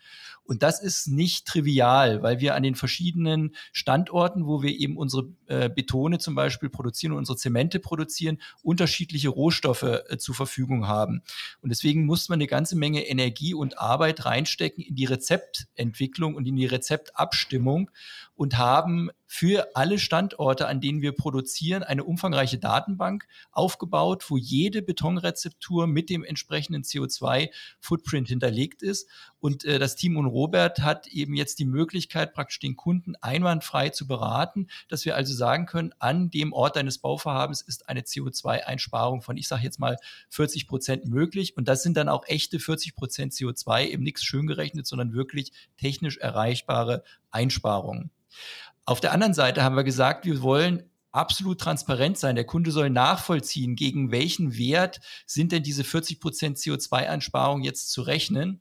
Und 0.45 0.63
das 0.63 0.81
ist 0.81 1.07
nicht 1.07 1.47
trivial, 1.47 2.23
weil 2.23 2.41
wir 2.41 2.55
an 2.55 2.63
den 2.63 2.77
verschiedenen 2.77 3.55
Standorten, 3.73 4.47
wo 4.47 4.63
wir 4.63 4.71
eben 4.71 4.97
unsere 4.97 5.29
äh, 5.49 5.69
Betone 5.69 6.19
zum 6.19 6.35
Beispiel 6.35 6.71
produzieren 6.71 7.13
und 7.13 7.19
unsere 7.19 7.37
Zemente 7.37 7.79
produzieren, 7.79 8.41
unterschiedliche 8.63 9.29
Rohstoffe 9.29 10.01
äh, 10.15 10.19
zur 10.19 10.35
Verfügung 10.35 10.87
haben. 10.87 11.23
Und 11.61 11.71
deswegen 11.71 12.07
muss 12.07 12.29
man 12.29 12.37
eine 12.37 12.47
ganze 12.47 12.77
Menge 12.77 13.07
Energie 13.07 13.55
und 13.55 13.79
Arbeit 13.79 14.25
reinstecken 14.25 14.83
in 14.83 14.95
die 14.95 15.05
Rezeptentwicklung 15.05 16.35
und 16.35 16.47
in 16.47 16.57
die 16.57 16.67
Rezeptabstimmung 16.67 17.91
und 18.37 18.59
haben 18.59 19.11
für 19.27 19.75
alle 19.75 19.99
Standorte, 19.99 20.69
an 20.69 20.81
denen 20.81 21.03
wir 21.03 21.11
produzieren, 21.13 21.83
eine 21.83 22.05
umfangreiche 22.05 22.59
Datenbank 22.59 23.27
aufgebaut, 23.51 24.25
wo 24.29 24.37
jede 24.37 24.81
Betonrezeptur 24.81 25.89
mit 25.89 26.09
dem 26.09 26.23
entsprechenden 26.23 26.83
CO2-Footprint 26.83 28.29
hinterlegt 28.29 28.83
ist. 28.83 29.09
Und 29.41 29.65
äh, 29.65 29.79
das 29.79 29.97
Team 29.97 30.17
und 30.17 30.27
Robert 30.27 30.81
hat 30.81 31.09
eben 31.09 31.35
jetzt 31.35 31.59
die 31.59 31.65
Möglichkeit, 31.65 32.33
praktisch 32.33 32.61
den 32.61 32.77
Kunden 32.77 33.15
einwandfrei 33.21 33.89
zu 33.89 34.07
beraten, 34.07 34.69
dass 34.89 35.05
wir 35.05 35.17
also 35.17 35.35
sagen 35.35 35.67
können, 35.67 35.93
an 35.99 36.31
dem 36.31 36.53
Ort 36.53 36.77
deines 36.77 36.99
Bauvorhabens 36.99 37.61
ist 37.61 37.89
eine 37.89 38.03
CO2-Einsparung 38.03 39.23
von, 39.23 39.37
ich 39.37 39.49
sage 39.49 39.65
jetzt 39.65 39.81
mal, 39.81 39.97
40 40.31 40.69
Prozent 40.69 41.07
möglich. 41.07 41.57
Und 41.57 41.67
das 41.67 41.83
sind 41.83 41.97
dann 41.97 42.09
auch 42.09 42.25
echte 42.27 42.61
40 42.61 42.95
Prozent 42.95 43.33
CO2, 43.33 43.87
eben 43.89 44.03
nichts 44.05 44.23
schön 44.23 44.47
gerechnet, 44.47 44.87
sondern 44.87 45.13
wirklich 45.13 45.53
technisch 45.77 46.19
erreichbare 46.19 47.03
Einsparungen. 47.35 48.11
Auf 48.87 49.01
der 49.01 49.13
anderen 49.13 49.35
Seite 49.35 49.63
haben 49.63 49.77
wir 49.77 49.85
gesagt, 49.85 50.27
wir 50.27 50.43
wollen 50.43 50.91
absolut 51.13 51.61
transparent 51.61 52.19
sein. 52.19 52.35
Der 52.35 52.45
Kunde 52.45 52.71
soll 52.71 52.91
nachvollziehen, 52.91 53.77
gegen 53.77 54.11
welchen 54.11 54.59
Wert 54.59 55.01
sind 55.27 55.53
denn 55.53 55.63
diese 55.63 55.85
40 55.85 56.21
Prozent 56.21 56.59
CO2-Einsparung 56.59 57.63
jetzt 57.63 57.93
zu 57.93 58.03
rechnen. 58.03 58.61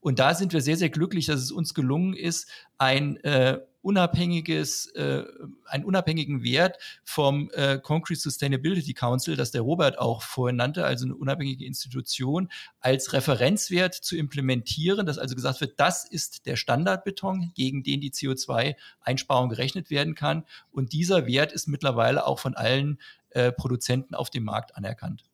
Und 0.00 0.18
da 0.18 0.34
sind 0.34 0.52
wir 0.52 0.60
sehr, 0.60 0.76
sehr 0.76 0.90
glücklich, 0.90 1.26
dass 1.26 1.40
es 1.40 1.52
uns 1.52 1.74
gelungen 1.74 2.14
ist, 2.14 2.48
ein 2.78 3.16
äh, 3.24 3.60
unabhängiges, 3.82 4.86
äh, 4.94 5.24
einen 5.66 5.84
unabhängigen 5.84 6.42
Wert 6.42 6.78
vom 7.04 7.50
äh, 7.52 7.78
Concrete 7.78 8.20
Sustainability 8.20 8.94
Council, 8.94 9.36
das 9.36 9.50
der 9.50 9.62
Robert 9.62 9.98
auch 9.98 10.22
vorhin 10.22 10.56
nannte, 10.56 10.84
also 10.84 11.04
eine 11.04 11.16
unabhängige 11.16 11.66
Institution, 11.66 12.48
als 12.80 13.12
Referenzwert 13.12 13.94
zu 13.94 14.16
implementieren, 14.16 15.04
dass 15.04 15.18
also 15.18 15.34
gesagt 15.34 15.60
wird, 15.60 15.78
das 15.78 16.04
ist 16.08 16.46
der 16.46 16.56
Standardbeton, 16.56 17.52
gegen 17.54 17.82
den 17.82 18.00
die 18.00 18.12
CO2-Einsparung 18.12 19.48
gerechnet 19.48 19.90
werden 19.90 20.14
kann. 20.14 20.44
Und 20.70 20.92
dieser 20.92 21.26
Wert 21.26 21.52
ist 21.52 21.66
mittlerweile 21.66 22.26
auch 22.26 22.38
von 22.38 22.54
allen 22.54 23.00
äh, 23.30 23.50
Produzenten 23.50 24.14
auf 24.14 24.30
dem 24.30 24.44
Markt 24.44 24.76
anerkannt. 24.76 25.24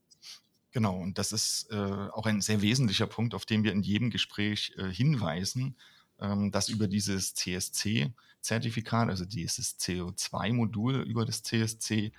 Genau, 0.70 0.98
und 0.98 1.18
das 1.18 1.32
ist 1.32 1.68
äh, 1.70 1.76
auch 1.76 2.26
ein 2.26 2.40
sehr 2.40 2.60
wesentlicher 2.60 3.06
Punkt, 3.06 3.34
auf 3.34 3.46
den 3.46 3.64
wir 3.64 3.72
in 3.72 3.82
jedem 3.82 4.10
Gespräch 4.10 4.74
äh, 4.76 4.92
hinweisen, 4.92 5.76
ähm, 6.20 6.50
dass 6.50 6.68
über 6.68 6.88
dieses 6.88 7.34
CSC, 7.34 8.12
Zertifikat, 8.40 9.08
also 9.08 9.24
dieses 9.24 9.78
CO2-Modul 9.78 11.02
über 11.02 11.24
das 11.24 11.42
CSC, 11.42 12.12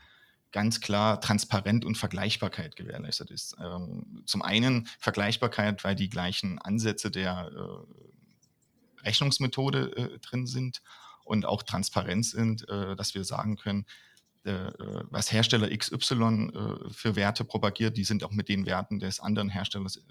ganz 0.52 0.82
klar 0.82 1.22
Transparent 1.22 1.86
und 1.86 1.98
Vergleichbarkeit 1.98 2.76
gewährleistet 2.76 3.30
ist. 3.32 3.56
Ähm, 3.64 4.24
zum 4.26 4.42
einen 4.42 4.88
Vergleichbarkeit, 5.00 5.84
weil 5.84 5.96
die 5.96 6.10
gleichen 6.10 6.60
Ansätze 6.60 7.12
der 7.12 7.52
äh, 7.54 9.06
Rechnungsmethode 9.06 9.96
äh, 9.96 10.20
drin 10.20 10.48
sind 10.48 10.82
und 11.24 11.46
auch 11.46 11.64
transparent 11.64 12.26
sind, 12.26 12.68
äh, 12.68 12.96
dass 12.96 13.14
wir 13.14 13.24
sagen 13.24 13.58
können, 13.58 13.86
äh, 14.50 14.68
äh, 14.68 15.04
was 15.10 15.32
Hersteller 15.32 15.70
XY 15.70 16.52
äh, 16.54 16.90
für 16.92 17.16
Werte 17.16 17.46
propagiert, 17.46 17.98
die 17.98 18.04
sind 18.04 18.24
auch 18.24 18.32
mit 18.32 18.50
den 18.50 18.66
Werten 18.66 19.00
des 19.00 19.20
anderen 19.20 19.50
Herstellers 19.50 20.02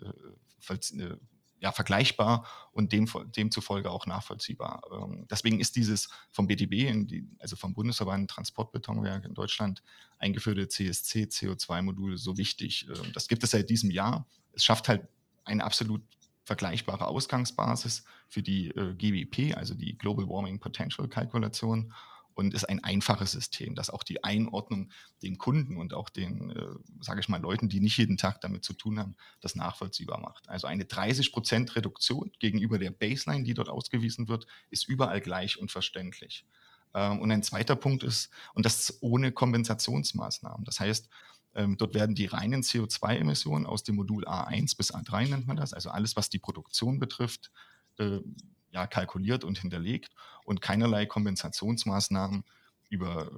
ja, 1.61 1.73
vergleichbar 1.73 2.47
und 2.73 2.93
dem, 2.93 3.09
demzufolge 3.37 3.91
auch 3.91 4.07
nachvollziehbar. 4.07 4.83
Ähm, 4.93 5.27
deswegen 5.29 5.59
ist 5.59 5.75
dieses 5.77 6.09
vom 6.31 6.47
BTB, 6.47 6.71
die, 7.09 7.29
also 7.41 7.57
vom 7.57 7.75
Bundesverband 7.75 8.31
Transportbetonwerk 8.31 9.25
in 9.25 9.35
Deutschland 9.35 9.83
eingeführte 10.19 10.69
CSC 10.69 11.25
CO2-Modul 11.25 12.17
so 12.17 12.37
wichtig. 12.37 12.87
Ähm, 12.89 13.13
das 13.13 13.27
gibt 13.29 13.43
es 13.43 13.51
seit 13.51 13.69
diesem 13.71 13.91
Jahr. 13.91 14.27
Es 14.53 14.65
schafft 14.65 14.89
halt 14.89 15.09
eine 15.45 15.65
absolut 15.65 16.03
vergleichbare 16.45 17.07
Ausgangsbasis 17.07 18.05
für 18.29 18.43
die 18.43 18.69
äh, 18.69 18.95
GWP, 18.95 19.57
also 19.57 19.75
die 19.75 19.99
Global 19.99 20.29
Warming 20.29 20.61
Potential 20.61 21.09
Kalkulation 21.09 21.93
und 22.39 22.55
ist 22.55 22.69
ein 22.69 22.85
einfaches 22.85 23.33
System, 23.33 23.75
das 23.75 23.91
auch 23.91 24.05
die 24.05 24.23
Einordnung 24.23 24.91
dem 25.25 25.39
Kunden 25.39 25.77
und 25.77 25.93
auch 25.93 26.09
den, 26.09 26.51
äh, 26.51 26.67
sage 27.01 27.19
ich 27.19 27.29
mal, 27.29 27.41
Leuten, 27.41 27.69
die 27.69 27.81
nicht 27.81 27.99
jeden 27.99 28.17
Tag 28.17 28.41
damit 28.41 28.65
zu 28.65 28.75
tun 28.75 29.01
haben, 29.01 29.17
das 29.41 29.57
nachvollziehbar 29.57 30.21
macht. 30.21 30.49
Also 30.49 30.69
eine 30.69 30.85
30 30.85 31.33
Prozent 31.33 31.75
Reduktion 31.75 32.31
gegenüber 32.39 32.79
der 32.79 32.93
Baseline, 32.93 33.43
die 33.43 33.55
dort 33.55 33.69
ausgewiesen 33.69 34.29
wird, 34.29 34.47
ist 34.71 34.89
überall 34.89 35.21
gleich 35.21 35.59
und 35.59 35.73
verständlich. 35.73 36.47
Ähm, 36.95 37.19
und 37.19 37.33
ein 37.33 37.43
zweiter 37.43 37.75
Punkt 37.75 38.05
ist, 38.05 38.31
und 38.55 38.65
das 38.65 38.99
ohne 39.01 39.33
Kompensationsmaßnahmen. 39.33 40.65
Das 40.65 40.79
heißt, 40.79 41.09
ähm, 41.57 41.77
dort 41.77 41.95
werden 41.95 42.15
die 42.15 42.27
reinen 42.27 42.63
CO2-Emissionen 42.63 43.67
aus 43.67 43.83
dem 43.83 43.97
Modul 43.97 44.25
A1 44.29 44.77
bis 44.77 44.95
A3 44.95 45.29
nennt 45.29 45.49
man 45.49 45.57
das, 45.57 45.75
also 45.75 45.91
alles, 45.91 46.15
was 46.15 46.31
die 46.31 46.39
Produktion 46.39 47.01
betrifft, 47.01 47.51
äh, 47.99 48.21
ja, 48.71 48.87
kalkuliert 48.87 49.45
und 49.45 49.59
hinterlegt 49.59 50.15
und 50.45 50.61
keinerlei 50.61 51.07
Kompensationsmaßnahmen 51.07 52.45
über 52.91 53.31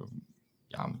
ja, 0.69 0.93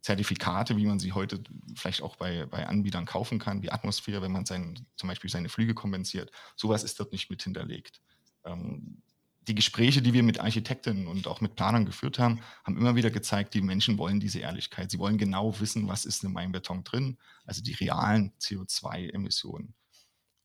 Zertifikate, 0.00 0.76
wie 0.76 0.86
man 0.86 0.98
sie 0.98 1.12
heute 1.12 1.42
vielleicht 1.74 2.02
auch 2.02 2.16
bei, 2.16 2.46
bei 2.46 2.66
Anbietern 2.66 3.04
kaufen 3.04 3.38
kann, 3.38 3.62
wie 3.62 3.70
Atmosphäre, 3.70 4.22
wenn 4.22 4.32
man 4.32 4.46
sein, 4.46 4.86
zum 4.96 5.08
Beispiel 5.08 5.30
seine 5.30 5.48
Flüge 5.48 5.74
kompensiert. 5.74 6.30
Sowas 6.56 6.84
ist 6.84 6.98
dort 7.00 7.12
nicht 7.12 7.30
mit 7.30 7.42
hinterlegt. 7.42 8.00
Ähm, 8.44 9.02
die 9.48 9.54
Gespräche, 9.54 10.02
die 10.02 10.12
wir 10.12 10.22
mit 10.22 10.40
Architekten 10.40 11.06
und 11.06 11.26
auch 11.26 11.40
mit 11.40 11.56
Planern 11.56 11.86
geführt 11.86 12.18
haben, 12.18 12.40
haben 12.64 12.76
immer 12.76 12.96
wieder 12.96 13.10
gezeigt, 13.10 13.54
die 13.54 13.62
Menschen 13.62 13.98
wollen 13.98 14.20
diese 14.20 14.40
Ehrlichkeit. 14.40 14.90
Sie 14.90 14.98
wollen 14.98 15.18
genau 15.18 15.58
wissen, 15.58 15.88
was 15.88 16.04
ist 16.04 16.22
in 16.22 16.32
meinem 16.32 16.52
Beton 16.52 16.84
drin, 16.84 17.18
also 17.44 17.62
die 17.62 17.72
realen 17.72 18.32
CO2-Emissionen. 18.40 19.74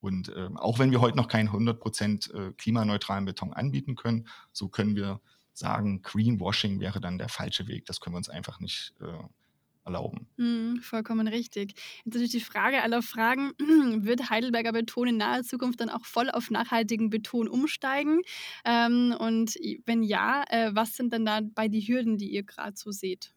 Und 0.03 0.27
äh, 0.27 0.49
auch 0.55 0.79
wenn 0.79 0.91
wir 0.91 0.99
heute 0.99 1.15
noch 1.15 1.29
keinen 1.29 1.47
100% 1.47 2.33
äh, 2.33 2.51
klimaneutralen 2.57 3.23
Beton 3.23 3.53
anbieten 3.53 3.95
können, 3.95 4.27
so 4.51 4.67
können 4.67 4.97
wir 4.97 5.21
sagen, 5.53 6.01
Greenwashing 6.01 6.81
wäre 6.81 6.99
dann 6.99 7.17
der 7.17 7.29
falsche 7.29 7.69
Weg. 7.69 7.85
Das 7.85 8.01
können 8.01 8.13
wir 8.13 8.17
uns 8.17 8.27
einfach 8.27 8.59
nicht 8.59 8.93
äh, 8.99 9.23
erlauben. 9.85 10.27
Mm, 10.35 10.81
vollkommen 10.81 11.29
richtig. 11.29 11.75
Jetzt 12.03 12.15
natürlich 12.15 12.31
die 12.31 12.41
Frage 12.41 12.81
aller 12.81 13.01
Fragen, 13.01 13.53
wird 14.03 14.29
Heidelberger 14.29 14.73
Beton 14.73 15.07
in 15.07 15.17
naher 15.17 15.43
Zukunft 15.43 15.79
dann 15.79 15.89
auch 15.89 16.03
voll 16.03 16.29
auf 16.29 16.51
nachhaltigen 16.51 17.09
Beton 17.09 17.47
umsteigen? 17.47 18.23
Ähm, 18.65 19.15
und 19.17 19.55
wenn 19.85 20.03
ja, 20.03 20.43
äh, 20.49 20.71
was 20.73 20.97
sind 20.97 21.13
dann 21.13 21.23
dabei 21.23 21.69
die 21.69 21.87
Hürden, 21.87 22.17
die 22.17 22.29
ihr 22.29 22.43
gerade 22.43 22.75
so 22.75 22.91
seht? 22.91 23.33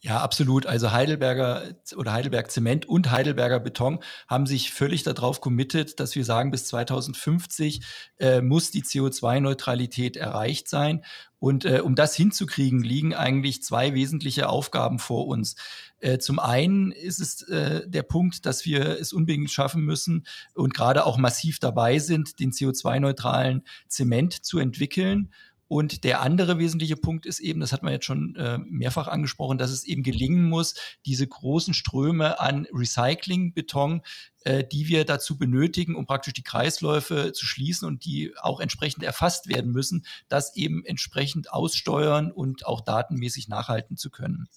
Ja, 0.00 0.20
absolut. 0.20 0.66
Also 0.66 0.92
Heidelberger 0.92 1.74
oder 1.96 2.12
Heidelberg 2.12 2.50
Zement 2.50 2.86
und 2.86 3.10
Heidelberger 3.10 3.60
Beton 3.60 4.00
haben 4.28 4.46
sich 4.46 4.72
völlig 4.72 5.02
darauf 5.02 5.40
committed, 5.40 6.00
dass 6.00 6.14
wir 6.14 6.24
sagen, 6.24 6.50
bis 6.50 6.66
2050 6.66 7.80
äh, 8.18 8.40
muss 8.40 8.70
die 8.70 8.82
CO2-Neutralität 8.82 10.16
erreicht 10.16 10.68
sein. 10.68 11.04
Und 11.38 11.64
äh, 11.64 11.80
um 11.80 11.94
das 11.94 12.14
hinzukriegen, 12.14 12.82
liegen 12.82 13.14
eigentlich 13.14 13.62
zwei 13.62 13.94
wesentliche 13.94 14.48
Aufgaben 14.48 14.98
vor 14.98 15.26
uns. 15.26 15.56
Äh, 15.98 16.18
zum 16.18 16.38
einen 16.38 16.92
ist 16.92 17.20
es 17.20 17.42
äh, 17.42 17.88
der 17.88 18.04
Punkt, 18.04 18.46
dass 18.46 18.64
wir 18.64 19.00
es 19.00 19.12
unbedingt 19.12 19.50
schaffen 19.50 19.82
müssen 19.82 20.24
und 20.54 20.74
gerade 20.74 21.04
auch 21.04 21.16
massiv 21.16 21.58
dabei 21.58 21.98
sind, 21.98 22.38
den 22.38 22.52
CO2-neutralen 22.52 23.64
Zement 23.88 24.44
zu 24.44 24.58
entwickeln 24.58 25.32
Und 25.72 26.04
der 26.04 26.20
andere 26.20 26.58
wesentliche 26.58 26.98
Punkt 26.98 27.24
ist 27.24 27.40
eben, 27.40 27.60
das 27.60 27.72
hat 27.72 27.82
man 27.82 27.94
jetzt 27.94 28.04
schon 28.04 28.36
äh, 28.36 28.58
mehrfach 28.58 29.08
angesprochen, 29.08 29.56
dass 29.56 29.70
es 29.70 29.84
eben 29.84 30.02
gelingen 30.02 30.50
muss, 30.50 30.74
diese 31.06 31.26
großen 31.26 31.72
Ströme 31.72 32.40
an 32.40 32.66
Recyclingbeton, 32.74 34.02
äh, 34.44 34.64
die 34.70 34.88
wir 34.88 35.06
dazu 35.06 35.38
benötigen, 35.38 35.96
um 35.96 36.04
praktisch 36.04 36.34
die 36.34 36.42
Kreisläufe 36.42 37.32
zu 37.32 37.46
schließen 37.46 37.88
und 37.88 38.04
die 38.04 38.34
auch 38.36 38.60
entsprechend 38.60 39.02
erfasst 39.02 39.48
werden 39.48 39.72
müssen, 39.72 40.04
das 40.28 40.54
eben 40.56 40.84
entsprechend 40.84 41.50
aussteuern 41.50 42.30
und 42.30 42.66
auch 42.66 42.82
datenmäßig 42.82 43.48
nachhalten 43.48 43.96
zu 43.96 44.10
können. 44.10 44.48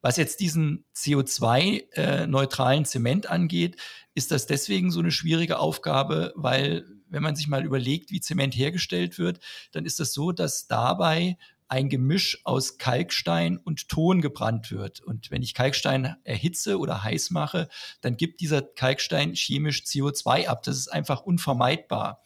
Was 0.00 0.16
jetzt 0.16 0.40
diesen 0.40 0.86
CO2-neutralen 0.96 2.84
äh, 2.84 2.86
Zement 2.86 3.28
angeht, 3.28 3.76
ist 4.14 4.30
das 4.30 4.46
deswegen 4.46 4.90
so 4.90 5.00
eine 5.00 5.10
schwierige 5.10 5.58
Aufgabe, 5.58 6.32
weil 6.36 6.86
wenn 7.10 7.22
man 7.22 7.36
sich 7.36 7.48
mal 7.48 7.64
überlegt, 7.64 8.10
wie 8.10 8.20
Zement 8.20 8.54
hergestellt 8.54 9.18
wird, 9.18 9.40
dann 9.72 9.84
ist 9.84 10.00
das 10.00 10.12
so, 10.12 10.32
dass 10.32 10.66
dabei 10.66 11.36
ein 11.68 11.90
Gemisch 11.90 12.40
aus 12.44 12.78
Kalkstein 12.78 13.58
und 13.58 13.88
Ton 13.88 14.22
gebrannt 14.22 14.70
wird. 14.70 15.00
Und 15.00 15.30
wenn 15.30 15.42
ich 15.42 15.52
Kalkstein 15.52 16.16
erhitze 16.24 16.78
oder 16.78 17.04
heiß 17.04 17.30
mache, 17.30 17.68
dann 18.00 18.16
gibt 18.16 18.40
dieser 18.40 18.62
Kalkstein 18.62 19.34
chemisch 19.34 19.82
CO2 19.82 20.48
ab. 20.48 20.62
Das 20.62 20.78
ist 20.78 20.88
einfach 20.88 21.20
unvermeidbar. 21.20 22.22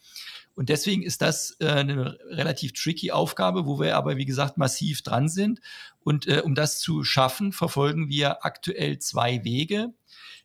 Und 0.55 0.69
deswegen 0.69 1.03
ist 1.03 1.21
das 1.21 1.57
äh, 1.59 1.67
eine 1.67 2.17
relativ 2.29 2.73
tricky 2.73 3.11
Aufgabe, 3.11 3.65
wo 3.65 3.79
wir 3.79 3.97
aber, 3.97 4.17
wie 4.17 4.25
gesagt, 4.25 4.57
massiv 4.57 5.01
dran 5.01 5.27
sind. 5.27 5.59
Und 5.99 6.27
äh, 6.27 6.41
um 6.43 6.55
das 6.55 6.79
zu 6.79 7.03
schaffen, 7.03 7.51
verfolgen 7.51 8.07
wir 8.07 8.45
aktuell 8.45 8.99
zwei 8.99 9.43
Wege. 9.43 9.93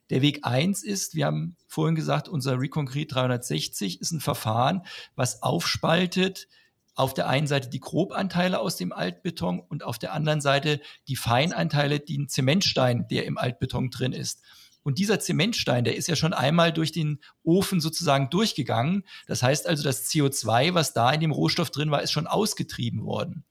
Der 0.09 0.21
Weg 0.21 0.39
eins 0.43 0.83
ist, 0.83 1.15
wir 1.15 1.25
haben 1.25 1.55
vorhin 1.67 1.95
gesagt, 1.95 2.27
unser 2.27 2.59
Reconcrete 2.59 3.13
360 3.13 4.01
ist 4.01 4.11
ein 4.11 4.21
Verfahren, 4.21 4.81
was 5.15 5.43
aufspaltet, 5.43 6.47
auf 6.95 7.13
der 7.13 7.29
einen 7.29 7.47
Seite 7.47 7.69
die 7.69 7.79
Grobanteile 7.79 8.59
aus 8.59 8.75
dem 8.75 8.91
Altbeton 8.91 9.59
und 9.59 9.83
auf 9.83 9.99
der 9.99 10.13
anderen 10.13 10.41
Seite 10.41 10.81
die 11.07 11.15
Feinanteile, 11.15 11.99
den 11.99 12.27
Zementstein, 12.27 13.07
der 13.09 13.25
im 13.25 13.37
Altbeton 13.37 13.89
drin 13.89 14.11
ist. 14.11 14.41
Und 14.83 14.97
dieser 14.97 15.19
Zementstein, 15.19 15.83
der 15.83 15.95
ist 15.95 16.07
ja 16.07 16.15
schon 16.15 16.33
einmal 16.33 16.71
durch 16.71 16.91
den 16.91 17.19
Ofen 17.43 17.81
sozusagen 17.81 18.29
durchgegangen. 18.29 19.03
Das 19.27 19.43
heißt 19.43 19.67
also, 19.67 19.83
das 19.83 20.09
CO2, 20.09 20.73
was 20.73 20.93
da 20.93 21.11
in 21.11 21.19
dem 21.19 21.31
Rohstoff 21.31 21.69
drin 21.69 21.91
war, 21.91 22.01
ist 22.01 22.11
schon 22.11 22.27
ausgetrieben 22.27 23.03
worden. 23.03 23.43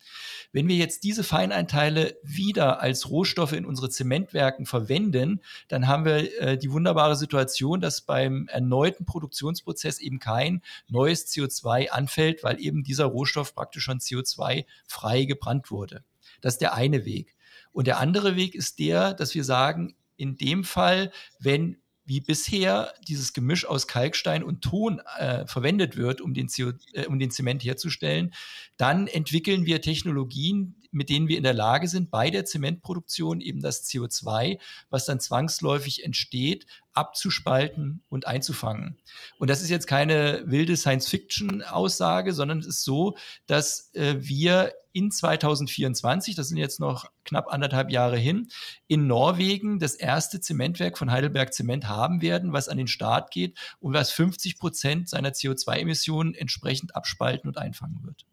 Wenn 0.53 0.69
wir 0.69 0.77
jetzt 0.77 1.05
diese 1.05 1.25
Feinanteile 1.25 2.17
wieder 2.23 2.81
als 2.81 3.11
Rohstoffe 3.11 3.53
in 3.53 3.67
unsere 3.67 3.91
Zementwerken 3.91 4.65
verwenden, 4.65 5.43
dann 5.69 5.87
haben 5.87 6.07
wir 6.07 6.41
äh, 6.41 6.57
die 6.57 6.73
wunderbare 6.73 7.17
Situation, 7.17 7.81
dass 7.81 8.01
beim 8.01 8.49
erneuten 8.49 9.05
Produktionsprozess 9.05 9.99
eben 10.01 10.19
kein 10.19 10.63
neues 10.89 11.27
CO2 11.27 11.91
anfällt, 11.91 12.43
weil 12.43 12.61
eben 12.61 12.83
dieser 12.83 13.05
Rohstoff 13.05 13.55
praktisch 13.55 13.85
schon 13.85 13.99
CO2 13.99 14.65
frei 14.87 15.25
gebrannt 15.25 15.71
wurde. 15.71 16.03
Das 16.41 16.55
ist 16.55 16.61
der 16.63 16.75
eine 16.75 17.05
Weg. 17.05 17.37
Und 17.73 17.87
der 17.87 17.99
andere 17.99 18.37
Weg 18.37 18.55
ist 18.55 18.79
der, 18.79 19.15
dass 19.15 19.35
wir 19.35 19.45
sagen, 19.45 19.95
in 20.19 20.37
dem 20.37 20.65
Fall, 20.65 21.11
wenn 21.39 21.79
wie 22.09 22.21
bisher 22.21 22.95
dieses 23.07 23.35
Gemisch 23.35 23.67
aus 23.67 23.87
Kalkstein 23.87 24.43
und 24.43 24.63
Ton 24.63 25.01
äh, 25.19 25.47
verwendet 25.47 25.99
wird, 25.99 26.23
um 26.23 26.33
den, 26.33 26.49
CO, 26.49 26.73
äh, 26.95 27.07
um 27.07 27.19
den 27.19 27.31
Zement 27.31 27.63
herzustellen, 27.63 28.33
dann 28.79 29.09
entwickeln 29.09 29.67
wir 29.67 29.83
Technologien, 29.83 30.75
mit 30.99 31.09
denen 31.09 31.29
wir 31.29 31.37
in 31.37 31.45
der 31.45 31.55
Lage 31.55 31.87
sind, 31.87 32.11
bei 32.11 32.29
der 32.29 32.45
Zementproduktion 32.45 33.41
eben 33.41 33.63
das 33.63 33.89
CO2, 33.89 34.59
was 34.91 35.07
dann 35.07 35.21
zwangsläufig 35.21 36.05
entsteht, 36.05 36.67
abzuspalten 36.93 38.03
und 38.09 38.27
einzufangen. 38.27 38.99
Und 39.39 39.49
das 39.49 39.63
ist 39.63 39.71
jetzt 39.71 39.87
keine 39.87 40.43
wilde 40.47 40.77
Science-Fiction-Aussage, 40.77 42.33
sondern 42.33 42.59
es 42.59 42.67
ist 42.67 42.83
so, 42.83 43.17
dass 43.47 43.95
äh, 43.95 44.17
wir 44.19 44.73
in 44.93 45.13
2024, 45.13 46.35
das 46.35 46.49
sind 46.49 46.57
jetzt 46.57 46.81
noch 46.81 47.07
knapp 47.25 47.53
anderthalb 47.53 47.91
Jahre 47.91 48.17
hin, 48.17 48.49
in 48.89 49.07
Norwegen 49.07 49.79
das 49.79 49.95
erste 49.95 50.41
Zementwerk 50.41 50.99
von 50.99 51.13
Heidelberg 51.13 51.55
Zement 51.55 51.87
haben 51.87 52.23
werden, 52.23 52.53
was 52.53 52.69
an 52.69 52.77
den 52.77 52.89
Start 52.89 53.31
geht 53.31 53.57
und 53.79 53.93
was 53.93 54.11
50 54.11 54.59
Prozent 54.59 55.09
seiner 55.09 55.31
CO2-Emissionen 55.31 56.35
entsprechend 56.35 56.97
abspalten 56.97 57.49
und 57.49 57.59
einfangen 57.59 58.03
wird. 58.03 58.27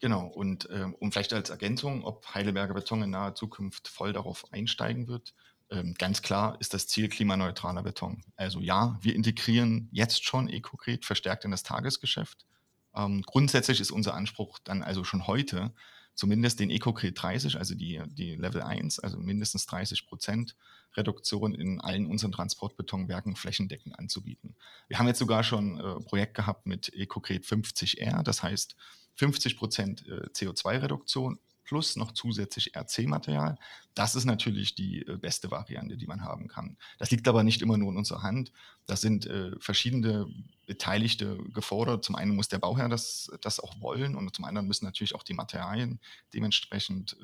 Genau, 0.00 0.26
und 0.26 0.68
äh, 0.70 0.86
um 0.98 1.12
vielleicht 1.12 1.34
als 1.34 1.50
Ergänzung, 1.50 2.04
ob 2.04 2.26
Heidelberger 2.34 2.72
Beton 2.74 3.02
in 3.02 3.10
naher 3.10 3.34
Zukunft 3.34 3.86
voll 3.86 4.14
darauf 4.14 4.50
einsteigen 4.50 5.08
wird, 5.08 5.34
ähm, 5.70 5.94
ganz 5.98 6.22
klar 6.22 6.56
ist 6.58 6.72
das 6.74 6.88
Ziel 6.88 7.08
klimaneutraler 7.08 7.82
Beton. 7.82 8.24
Also 8.36 8.60
ja, 8.60 8.98
wir 9.02 9.14
integrieren 9.14 9.88
jetzt 9.92 10.24
schon 10.24 10.48
EcoCrete 10.48 11.06
verstärkt 11.06 11.44
in 11.44 11.50
das 11.50 11.62
Tagesgeschäft. 11.62 12.46
Ähm, 12.94 13.22
grundsätzlich 13.22 13.78
ist 13.80 13.90
unser 13.90 14.14
Anspruch 14.14 14.58
dann 14.64 14.82
also 14.82 15.04
schon 15.04 15.26
heute, 15.26 15.72
zumindest 16.14 16.60
den 16.60 16.70
EcoCrete 16.70 17.12
30, 17.12 17.56
also 17.56 17.74
die, 17.74 18.02
die 18.08 18.36
Level 18.36 18.62
1, 18.62 18.98
also 18.98 19.18
mindestens 19.18 19.66
30 19.66 20.06
Prozent 20.06 20.56
Reduktion 20.96 21.54
in 21.54 21.80
allen 21.80 22.06
unseren 22.06 22.32
Transportbetonwerken 22.32 23.36
flächendeckend 23.36 23.98
anzubieten. 23.98 24.56
Wir 24.88 24.98
haben 24.98 25.06
jetzt 25.06 25.18
sogar 25.18 25.42
schon 25.44 25.78
ein 25.78 25.98
äh, 25.98 26.00
Projekt 26.00 26.34
gehabt 26.34 26.66
mit 26.66 26.92
EcoCrete 26.94 27.46
50R, 27.46 28.22
das 28.22 28.42
heißt 28.42 28.76
50 29.16 29.56
Prozent 29.56 30.06
äh, 30.08 30.28
CO2-Reduktion 30.28 31.38
plus 31.64 31.94
noch 31.94 32.10
zusätzlich 32.12 32.74
RC-Material. 32.74 33.56
Das 33.94 34.16
ist 34.16 34.24
natürlich 34.24 34.74
die 34.74 35.06
äh, 35.06 35.16
beste 35.16 35.52
Variante, 35.52 35.96
die 35.96 36.08
man 36.08 36.22
haben 36.22 36.48
kann. 36.48 36.76
Das 36.98 37.12
liegt 37.12 37.28
aber 37.28 37.44
nicht 37.44 37.62
immer 37.62 37.76
nur 37.76 37.92
in 37.92 37.98
unserer 37.98 38.22
Hand. 38.22 38.52
Da 38.86 38.96
sind 38.96 39.30
verschiedene 39.60 40.26
Beteiligte 40.66 41.38
gefordert. 41.54 42.04
Zum 42.04 42.16
einen 42.16 42.34
muss 42.34 42.48
der 42.48 42.58
Bauherr 42.58 42.88
das, 42.88 43.30
das 43.40 43.60
auch 43.60 43.80
wollen 43.80 44.16
und 44.16 44.34
zum 44.34 44.44
anderen 44.44 44.66
müssen 44.66 44.84
natürlich 44.84 45.14
auch 45.14 45.22
die 45.22 45.34
Materialien 45.34 46.00
dementsprechend 46.34 47.16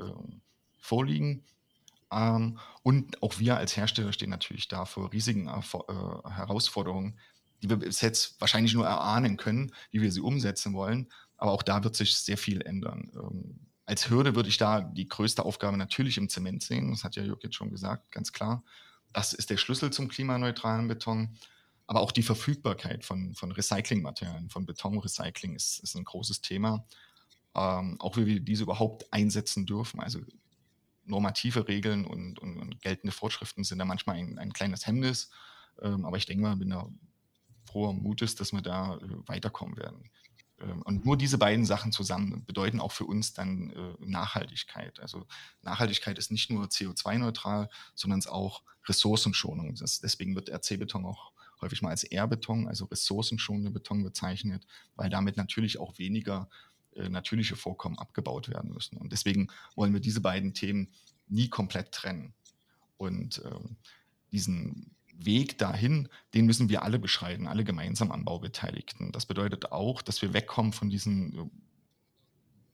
vorliegen. 0.78 1.42
Ähm, 2.12 2.58
und 2.82 3.22
auch 3.22 3.38
wir 3.38 3.56
als 3.56 3.76
Hersteller 3.76 4.12
stehen 4.12 4.30
natürlich 4.30 4.68
da 4.68 4.84
vor 4.84 5.12
riesigen 5.12 5.48
äh, 5.48 6.30
Herausforderungen, 6.30 7.18
die 7.62 7.70
wir 7.70 7.76
bis 7.76 8.00
jetzt 8.00 8.40
wahrscheinlich 8.40 8.74
nur 8.74 8.86
erahnen 8.86 9.36
können, 9.36 9.72
wie 9.90 10.02
wir 10.02 10.12
sie 10.12 10.20
umsetzen 10.20 10.74
wollen. 10.74 11.08
Aber 11.36 11.52
auch 11.52 11.62
da 11.62 11.82
wird 11.84 11.96
sich 11.96 12.16
sehr 12.16 12.38
viel 12.38 12.62
ändern. 12.62 13.10
Ähm, 13.14 13.60
als 13.86 14.10
Hürde 14.10 14.34
würde 14.34 14.48
ich 14.48 14.56
da 14.56 14.80
die 14.80 15.08
größte 15.08 15.44
Aufgabe 15.44 15.76
natürlich 15.76 16.18
im 16.18 16.28
Zement 16.28 16.62
sehen. 16.62 16.90
Das 16.90 17.04
hat 17.04 17.16
ja 17.16 17.22
Jörg 17.22 17.42
jetzt 17.42 17.54
schon 17.54 17.70
gesagt, 17.70 18.10
ganz 18.10 18.32
klar. 18.32 18.64
Das 19.12 19.32
ist 19.32 19.50
der 19.50 19.56
Schlüssel 19.56 19.92
zum 19.92 20.08
klimaneutralen 20.08 20.88
Beton. 20.88 21.36
Aber 21.86 22.00
auch 22.00 22.10
die 22.10 22.24
Verfügbarkeit 22.24 23.04
von, 23.04 23.34
von 23.34 23.52
Recyclingmaterialien, 23.52 24.50
von 24.50 24.66
Betonrecycling 24.66 25.54
ist, 25.54 25.78
ist 25.78 25.94
ein 25.94 26.04
großes 26.04 26.40
Thema. 26.40 26.84
Ähm, 27.54 27.96
auch 28.00 28.16
wie 28.16 28.26
wir 28.26 28.40
diese 28.40 28.64
überhaupt 28.64 29.12
einsetzen 29.12 29.66
dürfen. 29.66 30.00
Also 30.00 30.18
normative 31.06 31.68
Regeln 31.68 32.04
und, 32.04 32.38
und, 32.38 32.58
und 32.58 32.80
geltende 32.80 33.12
Vorschriften 33.12 33.64
sind 33.64 33.78
da 33.78 33.84
manchmal 33.84 34.16
ein, 34.16 34.38
ein 34.38 34.52
kleines 34.52 34.86
Hemmnis. 34.86 35.30
Ähm, 35.82 36.04
aber 36.04 36.16
ich 36.16 36.26
denke 36.26 36.42
mal, 36.42 36.56
bin 36.56 36.70
da 36.70 36.88
froher 37.64 37.92
Mutes, 37.92 38.34
dass 38.34 38.52
wir 38.52 38.62
da 38.62 38.96
äh, 38.96 39.00
weiterkommen 39.26 39.76
werden. 39.76 40.10
Ähm, 40.60 40.82
und 40.82 41.04
nur 41.04 41.16
diese 41.16 41.38
beiden 41.38 41.64
Sachen 41.64 41.92
zusammen 41.92 42.44
bedeuten 42.46 42.80
auch 42.80 42.92
für 42.92 43.04
uns 43.04 43.34
dann 43.34 43.70
äh, 43.70 44.04
Nachhaltigkeit. 44.04 45.00
Also 45.00 45.26
Nachhaltigkeit 45.62 46.18
ist 46.18 46.30
nicht 46.30 46.50
nur 46.50 46.66
CO2-neutral, 46.66 47.68
sondern 47.94 48.18
es 48.18 48.26
ist 48.26 48.32
auch 48.32 48.62
Ressourcenschonung. 48.86 49.74
Das, 49.74 50.00
deswegen 50.00 50.34
wird 50.34 50.48
RC-Beton 50.48 51.04
auch 51.04 51.32
häufig 51.60 51.82
mal 51.82 51.90
als 51.90 52.04
R-Beton, 52.04 52.68
also 52.68 52.84
ressourcenschonende 52.86 53.70
Beton 53.70 54.02
bezeichnet, 54.02 54.66
weil 54.94 55.10
damit 55.10 55.36
natürlich 55.36 55.78
auch 55.78 55.98
weniger 55.98 56.48
natürliche 57.08 57.56
Vorkommen 57.56 57.98
abgebaut 57.98 58.48
werden 58.48 58.72
müssen. 58.72 58.96
Und 58.96 59.12
deswegen 59.12 59.48
wollen 59.74 59.92
wir 59.92 60.00
diese 60.00 60.20
beiden 60.20 60.54
Themen 60.54 60.88
nie 61.28 61.48
komplett 61.48 61.92
trennen. 61.92 62.34
Und 62.96 63.42
ähm, 63.44 63.76
diesen 64.32 64.96
Weg 65.12 65.58
dahin, 65.58 66.08
den 66.34 66.46
müssen 66.46 66.68
wir 66.68 66.82
alle 66.82 66.98
beschreiten, 66.98 67.46
alle 67.46 67.64
gemeinsam 67.64 68.12
am 68.12 68.24
Bau 68.24 68.38
Beteiligten. 68.38 69.12
Das 69.12 69.26
bedeutet 69.26 69.72
auch, 69.72 70.02
dass 70.02 70.20
wir 70.22 70.34
wegkommen 70.34 70.72
von 70.72 70.90
diesem 70.90 71.38
äh, 71.38 71.50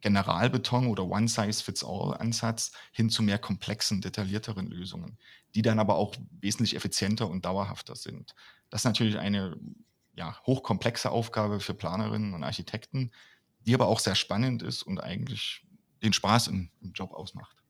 Generalbeton 0.00 0.88
oder 0.88 1.04
One-Size-Fits-All-Ansatz 1.04 2.72
hin 2.90 3.08
zu 3.08 3.22
mehr 3.22 3.38
komplexen, 3.38 4.00
detaillierteren 4.00 4.66
Lösungen, 4.66 5.16
die 5.54 5.62
dann 5.62 5.78
aber 5.78 5.94
auch 5.94 6.16
wesentlich 6.40 6.74
effizienter 6.74 7.28
und 7.28 7.44
dauerhafter 7.44 7.94
sind. 7.94 8.34
Das 8.68 8.80
ist 8.80 8.86
natürlich 8.86 9.18
eine 9.18 9.56
ja, 10.14 10.36
hochkomplexe 10.44 11.10
Aufgabe 11.10 11.60
für 11.60 11.74
Planerinnen 11.74 12.34
und 12.34 12.42
Architekten, 12.42 13.12
die 13.66 13.74
aber 13.74 13.86
auch 13.86 14.00
sehr 14.00 14.14
spannend 14.14 14.62
ist 14.62 14.82
und 14.82 14.98
eigentlich 14.98 15.64
den 16.02 16.12
Spaß 16.12 16.48
im, 16.48 16.70
im 16.80 16.92
Job 16.92 17.12
ausmacht 17.12 17.62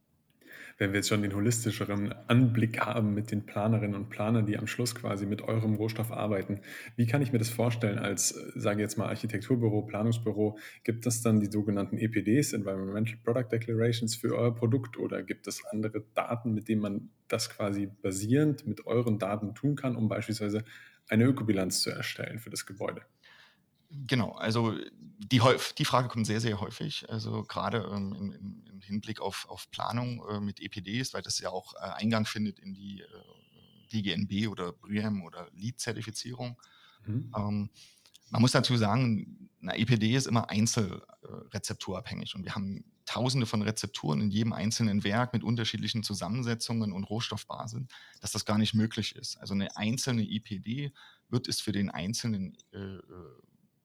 wenn 0.79 0.93
wir 0.93 0.99
jetzt 0.99 1.09
schon 1.09 1.23
den 1.23 1.35
holistischeren 1.35 2.13
Anblick 2.29 2.81
haben 2.81 3.15
mit 3.15 3.31
den 3.31 3.47
Planerinnen 3.47 3.95
und 3.95 4.09
Planern, 4.09 4.47
die 4.47 4.59
am 4.59 4.67
Schluss 4.67 4.95
quasi 4.95 5.27
mit 5.27 5.43
eurem 5.43 5.75
Rohstoff 5.75 6.11
arbeiten, 6.11 6.61
wie 6.97 7.07
kann 7.07 7.23
ich 7.23 7.33
mir 7.33 7.39
das 7.39 7.51
vorstellen 7.51 7.99
als, 7.99 8.31
sage 8.55 8.81
ich 8.81 8.87
jetzt 8.87 8.99
mal, 8.99 9.07
Architekturbüro, 9.07 9.83
Planungsbüro? 9.83 10.59
Gibt 10.85 11.07
es 11.07 11.23
dann 11.23 11.41
die 11.41 11.51
sogenannten 11.51 11.99
EPDs, 11.99 12.53
Environmental 12.53 13.17
Product 13.23 13.53
Declarations 13.53 14.17
für 14.17 14.35
euer 14.37 14.55
Produkt 14.55 14.99
oder 14.99 15.23
gibt 15.23 15.47
es 15.47 15.65
andere 15.67 16.05
Daten, 16.15 16.55
mit 16.55 16.69
denen 16.69 16.81
man 16.81 17.11
das 17.29 17.51
quasi 17.51 17.87
basierend 17.87 18.67
mit 18.67 18.87
euren 18.87 19.19
Daten 19.19 19.55
tun 19.55 19.77
kann, 19.77 19.97
um 19.97 20.09
beispielsweise 20.09 20.65
eine 21.09 21.25
Ökobilanz 21.25 21.83
zu 21.83 21.91
erstellen 21.91 22.39
für 22.39 22.51
das 22.51 22.67
Gebäude? 22.67 23.03
Genau, 24.07 24.33
also 24.33 24.75
die, 25.19 25.41
die 25.79 25.85
Frage 25.85 26.09
kommt 26.09 26.27
sehr, 26.27 26.41
sehr 26.41 26.61
häufig. 26.61 27.09
Also 27.11 27.45
gerade 27.45 27.89
ähm, 27.93 28.15
im, 28.19 28.33
im, 28.33 28.81
Hinblick 28.81 29.21
auf, 29.21 29.47
auf 29.49 29.71
Planung 29.71 30.23
äh, 30.29 30.41
mit 30.41 30.61
EPDs, 30.61 31.15
weil 31.15 31.23
das 31.23 31.39
ja 31.39 31.51
auch 31.51 31.75
äh, 31.75 31.79
Eingang 31.79 32.27
findet 32.27 32.59
in 32.59 32.75
die 32.75 33.01
äh, 33.01 33.07
DGNB 33.93 34.49
oder 34.49 34.73
BRIAM 34.73 35.23
oder 35.23 35.49
LEED-Zertifizierung. 35.55 36.61
Mhm. 37.07 37.33
Ähm, 37.37 37.71
man 38.31 38.41
muss 38.41 38.53
dazu 38.53 38.77
sagen, 38.77 39.51
eine 39.61 39.79
EPD 39.79 40.15
ist 40.17 40.27
immer 40.27 40.51
einzelrezepturabhängig 40.51 42.35
und 42.35 42.45
wir 42.45 42.55
haben 42.55 42.85
tausende 43.05 43.47
von 43.47 43.63
Rezepturen 43.63 44.21
in 44.21 44.31
jedem 44.31 44.53
einzelnen 44.53 45.05
Werk 45.05 45.33
mit 45.33 45.45
unterschiedlichen 45.45 46.03
Zusammensetzungen 46.03 46.93
und 46.93 47.05
Rohstoffbasen, 47.05 47.89
dass 48.21 48.33
das 48.33 48.45
gar 48.45 48.59
nicht 48.59 48.75
möglich 48.75 49.15
ist. 49.17 49.37
Also 49.37 49.55
eine 49.55 49.77
einzelne 49.77 50.23
EPD 50.23 50.93
wird 51.29 51.47
es 51.49 51.61
für 51.61 51.73
den 51.73 51.91
einzelnen 51.91 52.57
äh, 52.73 52.79
äh, 52.79 53.01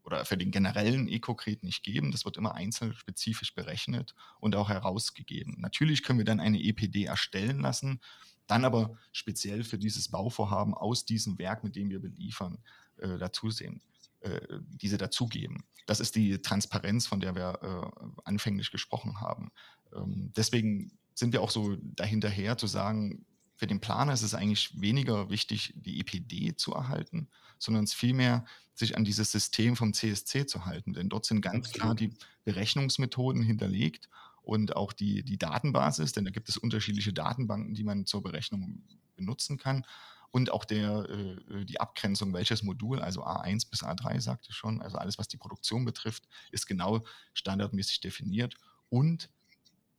oder 0.08 0.24
für 0.24 0.38
den 0.38 0.52
generellen 0.52 1.10
Ecocret 1.10 1.64
nicht 1.64 1.84
geben. 1.84 2.12
Das 2.12 2.24
wird 2.24 2.38
immer 2.38 2.56
einzeln 2.56 2.94
spezifisch 2.94 3.54
berechnet 3.54 4.16
und 4.40 4.56
auch 4.56 4.70
herausgegeben. 4.70 5.58
Natürlich 5.60 6.02
können 6.02 6.18
wir 6.18 6.26
dann 6.26 6.40
eine 6.40 6.60
EPD 6.60 7.04
erstellen 7.04 7.60
lassen, 7.60 8.00
dann 8.48 8.64
aber 8.64 8.98
speziell 9.12 9.66
für 9.66 9.78
dieses 9.78 10.08
Bauvorhaben 10.08 10.74
aus 10.74 11.04
diesem 11.04 11.38
Werk, 11.38 11.66
mit 11.66 11.76
dem 11.76 11.90
wir 11.90 12.00
beliefern, 12.00 12.58
äh, 12.98 13.18
dazusehen. 13.18 13.82
Äh, 14.22 14.40
diese 14.62 14.98
dazugeben. 14.98 15.66
Das 15.86 16.00
ist 16.00 16.16
die 16.16 16.42
Transparenz, 16.42 17.06
von 17.06 17.20
der 17.20 17.36
wir 17.36 17.60
äh, 17.62 18.10
anfänglich 18.24 18.72
gesprochen 18.72 19.22
haben. 19.22 19.52
Ähm, 19.94 20.32
deswegen 20.36 20.98
sind 21.14 21.34
wir 21.34 21.42
auch 21.42 21.52
so 21.52 21.76
dahinterher 21.82 22.58
zu 22.58 22.66
sagen, 22.66 23.27
für 23.58 23.68
den 23.68 23.82
Planer 23.82 24.14
ist 24.14 24.22
es 24.22 24.36
eigentlich 24.36 24.80
weniger 24.80 25.30
wichtig, 25.30 25.74
die 25.76 26.00
EPD 26.00 26.56
zu 26.56 26.74
erhalten, 26.74 27.28
sondern 27.58 27.84
es 27.84 27.94
vielmehr 27.94 28.46
sich 28.76 28.96
an 28.96 29.04
dieses 29.04 29.32
System 29.32 29.76
vom 29.76 29.94
CSC 29.94 30.46
zu 30.46 30.66
halten. 30.66 30.94
Denn 30.94 31.10
dort 31.10 31.26
sind 31.26 31.42
ganz 31.42 31.72
klar 31.72 31.96
die 31.96 32.14
Berechnungsmethoden 32.46 33.42
hinterlegt 33.42 34.10
und 34.44 34.76
auch 34.76 34.94
die, 34.94 35.24
die 35.24 35.40
Datenbasis, 35.40 36.12
denn 36.12 36.24
da 36.24 36.32
gibt 36.32 36.50
es 36.50 36.58
unterschiedliche 36.58 37.14
Datenbanken, 37.14 37.74
die 37.74 37.84
man 37.84 38.06
zur 38.06 38.22
Berechnung 38.22 38.84
benutzen 39.16 39.58
kann. 39.58 39.84
Und 40.30 40.52
auch 40.52 40.64
der, 40.64 41.10
äh, 41.10 41.66
die 41.66 41.80
Abgrenzung, 41.80 42.34
welches 42.34 42.62
Modul, 42.62 43.02
also 43.02 43.26
A1 43.26 43.70
bis 43.72 43.84
A3 43.84 44.22
sagte 44.22 44.54
schon, 44.54 44.82
also 44.84 44.98
alles, 44.98 45.18
was 45.18 45.28
die 45.28 45.38
Produktion 45.38 45.84
betrifft, 45.84 46.28
ist 46.52 46.68
genau 46.68 47.04
standardmäßig 47.34 48.02
definiert. 48.02 48.56
Und 48.90 49.30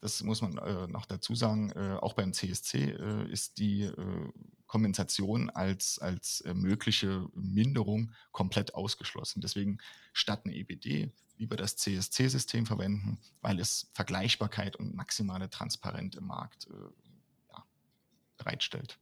das 0.01 0.23
muss 0.23 0.41
man 0.41 0.57
äh, 0.57 0.87
noch 0.87 1.05
dazu 1.05 1.35
sagen, 1.35 1.71
äh, 1.71 1.97
auch 2.01 2.13
beim 2.13 2.33
CSC 2.33 2.91
äh, 2.91 3.31
ist 3.31 3.57
die 3.57 3.83
äh, 3.83 4.29
Kompensation 4.65 5.49
als, 5.49 5.99
als 5.99 6.41
äh, 6.41 6.53
mögliche 6.53 7.27
Minderung 7.33 8.13
komplett 8.31 8.75
ausgeschlossen. 8.75 9.41
Deswegen 9.41 9.79
statt 10.13 10.41
eine 10.45 10.55
EBD 10.55 11.11
lieber 11.37 11.55
das 11.55 11.77
CSC-System 11.77 12.65
verwenden, 12.65 13.17
weil 13.41 13.59
es 13.59 13.89
Vergleichbarkeit 13.93 14.75
und 14.75 14.93
maximale 14.93 15.49
Transparenz 15.49 16.15
im 16.15 16.27
Markt 16.27 16.67
äh, 16.67 17.53
ja, 17.53 17.63
bereitstellt. 18.37 18.99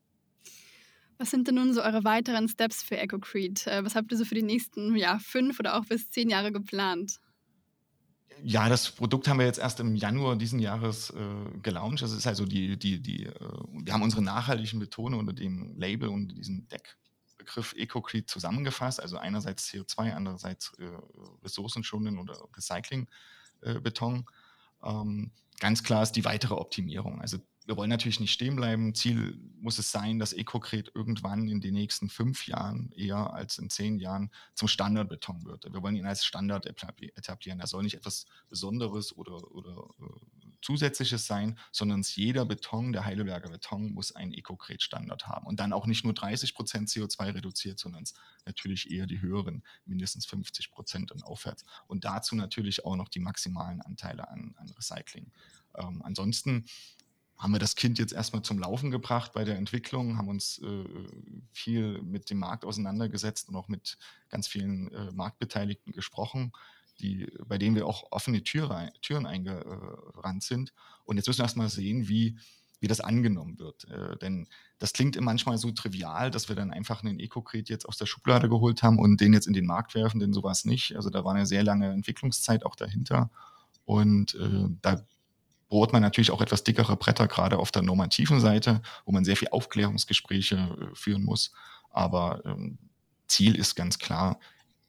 Was 1.17 1.31
sind 1.31 1.47
denn 1.47 1.55
nun 1.55 1.73
so 1.73 1.81
eure 1.81 2.03
weiteren 2.03 2.47
Steps 2.47 2.83
für 2.83 2.97
EcoCrete? 2.97 3.83
Was 3.83 3.95
habt 3.95 4.11
ihr 4.11 4.17
so 4.17 4.25
für 4.25 4.35
die 4.35 4.43
nächsten 4.43 4.95
ja, 4.95 5.17
fünf 5.17 5.59
oder 5.59 5.77
auch 5.77 5.85
bis 5.85 6.11
zehn 6.11 6.29
Jahre 6.29 6.51
geplant? 6.51 7.19
Ja, 8.43 8.69
das 8.69 8.91
Produkt 8.91 9.27
haben 9.27 9.39
wir 9.39 9.45
jetzt 9.45 9.59
erst 9.59 9.79
im 9.79 9.95
Januar 9.95 10.35
diesen 10.35 10.59
Jahres 10.59 11.09
äh, 11.11 11.59
gelauncht. 11.61 12.01
Das 12.01 12.11
ist 12.11 12.27
also 12.27 12.45
die, 12.45 12.77
die, 12.77 13.01
die, 13.01 13.25
äh, 13.25 13.33
wir 13.71 13.93
haben 13.93 14.03
unsere 14.03 14.21
nachhaltigen 14.21 14.79
Betone 14.79 15.17
unter 15.17 15.33
dem 15.33 15.75
Label 15.77 16.09
und 16.09 16.37
diesem 16.37 16.67
Deckbegriff 16.67 17.73
EcoCrete 17.75 18.25
zusammengefasst. 18.25 19.01
Also 19.01 19.17
einerseits 19.17 19.69
CO2, 19.69 20.13
andererseits 20.13 20.73
äh, 20.79 20.85
ressourcenschonenden 21.43 22.19
oder 22.19 22.37
Recyclingbeton. 22.55 24.25
Äh, 24.83 24.89
ähm, 24.89 25.31
ganz 25.59 25.83
klar 25.83 26.03
ist 26.03 26.13
die 26.13 26.25
weitere 26.25 26.53
Optimierung. 26.53 27.21
Also 27.21 27.37
wir 27.67 27.75
wollen 27.75 27.89
natürlich 27.89 28.21
nicht 28.21 28.31
stehen 28.31 28.55
bleiben. 28.55 28.95
Ziel 28.95 29.37
muss 29.59 29.77
es 29.77 29.91
sein, 29.91 30.19
dass 30.19 30.31
EcoCret 30.31 30.91
irgendwann 30.95 31.49
in 31.49 31.59
den 31.59 31.73
nächsten 31.73 32.07
fünf 32.07 32.47
Jahren 32.47 32.93
eher 32.93 33.33
als 33.33 33.57
in 33.57 33.69
zehn 33.69 33.99
Jahren 33.99 34.31
zum 34.53 34.69
Standardbeton 34.69 35.43
wird. 35.43 35.65
Wir 35.71 35.83
wollen 35.83 35.97
ihn 35.97 36.05
als 36.05 36.23
Standard 36.23 36.65
etablieren. 36.65 37.59
Er 37.59 37.67
soll 37.67 37.83
nicht 37.83 37.95
etwas 37.95 38.25
Besonderes 38.47 39.15
oder, 39.17 39.51
oder 39.51 39.89
äh, 39.99 40.47
Zusätzliches 40.61 41.27
sein, 41.27 41.59
sondern 41.73 42.03
jeder 42.03 42.45
Beton, 42.45 42.93
der 42.93 43.03
Heidelberger 43.03 43.49
Beton, 43.49 43.91
muss 43.91 44.15
einen 44.15 44.31
EcoCret-Standard 44.31 45.27
haben. 45.27 45.45
Und 45.45 45.59
dann 45.59 45.73
auch 45.73 45.87
nicht 45.87 46.05
nur 46.05 46.13
30 46.13 46.55
Prozent 46.55 46.87
CO2 46.87 47.35
reduziert, 47.35 47.79
sondern 47.79 48.05
natürlich 48.45 48.89
eher 48.89 49.07
die 49.07 49.19
höheren, 49.19 49.61
mindestens 49.85 50.25
50 50.25 50.71
Prozent 50.71 51.11
und 51.11 51.25
aufwärts. 51.25 51.65
Und 51.87 52.05
dazu 52.05 52.33
natürlich 52.35 52.85
auch 52.85 52.95
noch 52.95 53.09
die 53.09 53.19
maximalen 53.19 53.81
Anteile 53.81 54.29
an, 54.29 54.55
an 54.57 54.69
Recycling. 54.69 55.33
Ähm, 55.75 56.01
ansonsten 56.01 56.65
haben 57.37 57.51
wir 57.53 57.59
das 57.59 57.75
Kind 57.75 57.99
jetzt 57.99 58.13
erstmal 58.13 58.41
zum 58.41 58.57
Laufen 58.57 58.89
gebracht 58.89 59.33
bei 59.33 59.43
der 59.43 59.57
Entwicklung, 59.57 60.17
haben 60.17 60.27
uns 60.27 60.59
äh, 60.59 60.85
viel 61.51 62.01
mit 62.01 62.29
dem 62.29 62.39
Markt 62.39 62.65
auseinandergesetzt 62.65 63.49
und 63.49 63.55
auch 63.55 63.67
mit 63.67 63.97
ganz 64.29 64.47
vielen 64.47 64.91
äh, 64.91 65.11
Marktbeteiligten 65.11 65.93
gesprochen, 65.93 66.51
die, 66.99 67.31
bei 67.47 67.59
denen 67.59 67.75
wir 67.75 67.85
auch 67.85 68.11
offene 68.11 68.43
Tür, 68.43 68.91
Türen 69.01 69.27
eingerannt 69.27 70.41
sind. 70.41 70.73
Und 71.05 71.17
jetzt 71.17 71.27
müssen 71.27 71.39
wir 71.39 71.45
erstmal 71.45 71.69
sehen, 71.69 72.07
wie, 72.07 72.37
wie 72.79 72.87
das 72.87 73.01
angenommen 73.01 73.59
wird. 73.59 73.85
Äh, 73.85 74.17
denn 74.17 74.47
das 74.79 74.93
klingt 74.93 75.19
manchmal 75.21 75.59
so 75.59 75.71
trivial, 75.71 76.31
dass 76.31 76.49
wir 76.49 76.55
dann 76.55 76.71
einfach 76.71 77.03
einen 77.03 77.19
EcoCret 77.19 77.69
jetzt 77.69 77.87
aus 77.87 77.97
der 77.97 78.07
Schublade 78.07 78.49
geholt 78.49 78.81
haben 78.81 78.97
und 78.97 79.21
den 79.21 79.33
jetzt 79.33 79.47
in 79.47 79.53
den 79.53 79.67
Markt 79.67 79.93
werfen, 79.93 80.19
denn 80.19 80.33
so 80.33 80.41
war 80.41 80.51
es 80.51 80.65
nicht. 80.65 80.95
Also 80.95 81.11
da 81.11 81.23
war 81.23 81.35
eine 81.35 81.45
sehr 81.45 81.63
lange 81.63 81.91
Entwicklungszeit 81.91 82.65
auch 82.65 82.75
dahinter. 82.75 83.29
Und 83.85 84.33
äh, 84.33 84.69
da 84.81 85.05
bohrt 85.69 85.93
man 85.93 86.01
natürlich 86.01 86.31
auch 86.31 86.41
etwas 86.41 86.63
dickere 86.63 86.95
Bretter, 86.95 87.27
gerade 87.27 87.59
auf 87.59 87.71
der 87.71 87.81
normativen 87.81 88.39
Seite, 88.39 88.81
wo 89.05 89.11
man 89.11 89.25
sehr 89.25 89.37
viel 89.37 89.49
Aufklärungsgespräche 89.49 90.55
äh, 90.55 90.95
führen 90.95 91.23
muss. 91.23 91.51
Aber 91.89 92.41
ähm, 92.45 92.77
Ziel 93.27 93.55
ist 93.55 93.75
ganz 93.75 93.99
klar, 93.99 94.39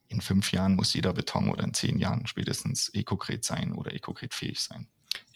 in 0.08 0.20
fünf 0.20 0.52
Jahren 0.52 0.74
muss 0.74 0.94
jeder 0.94 1.12
Beton 1.12 1.50
oder 1.50 1.64
in 1.64 1.74
zehn 1.74 1.98
Jahren 1.98 2.26
spätestens 2.26 2.88
Ecocret 2.94 3.44
sein 3.44 3.72
oder 3.72 3.92
Ecocret 3.92 4.32
fähig 4.34 4.60
sein. 4.60 4.88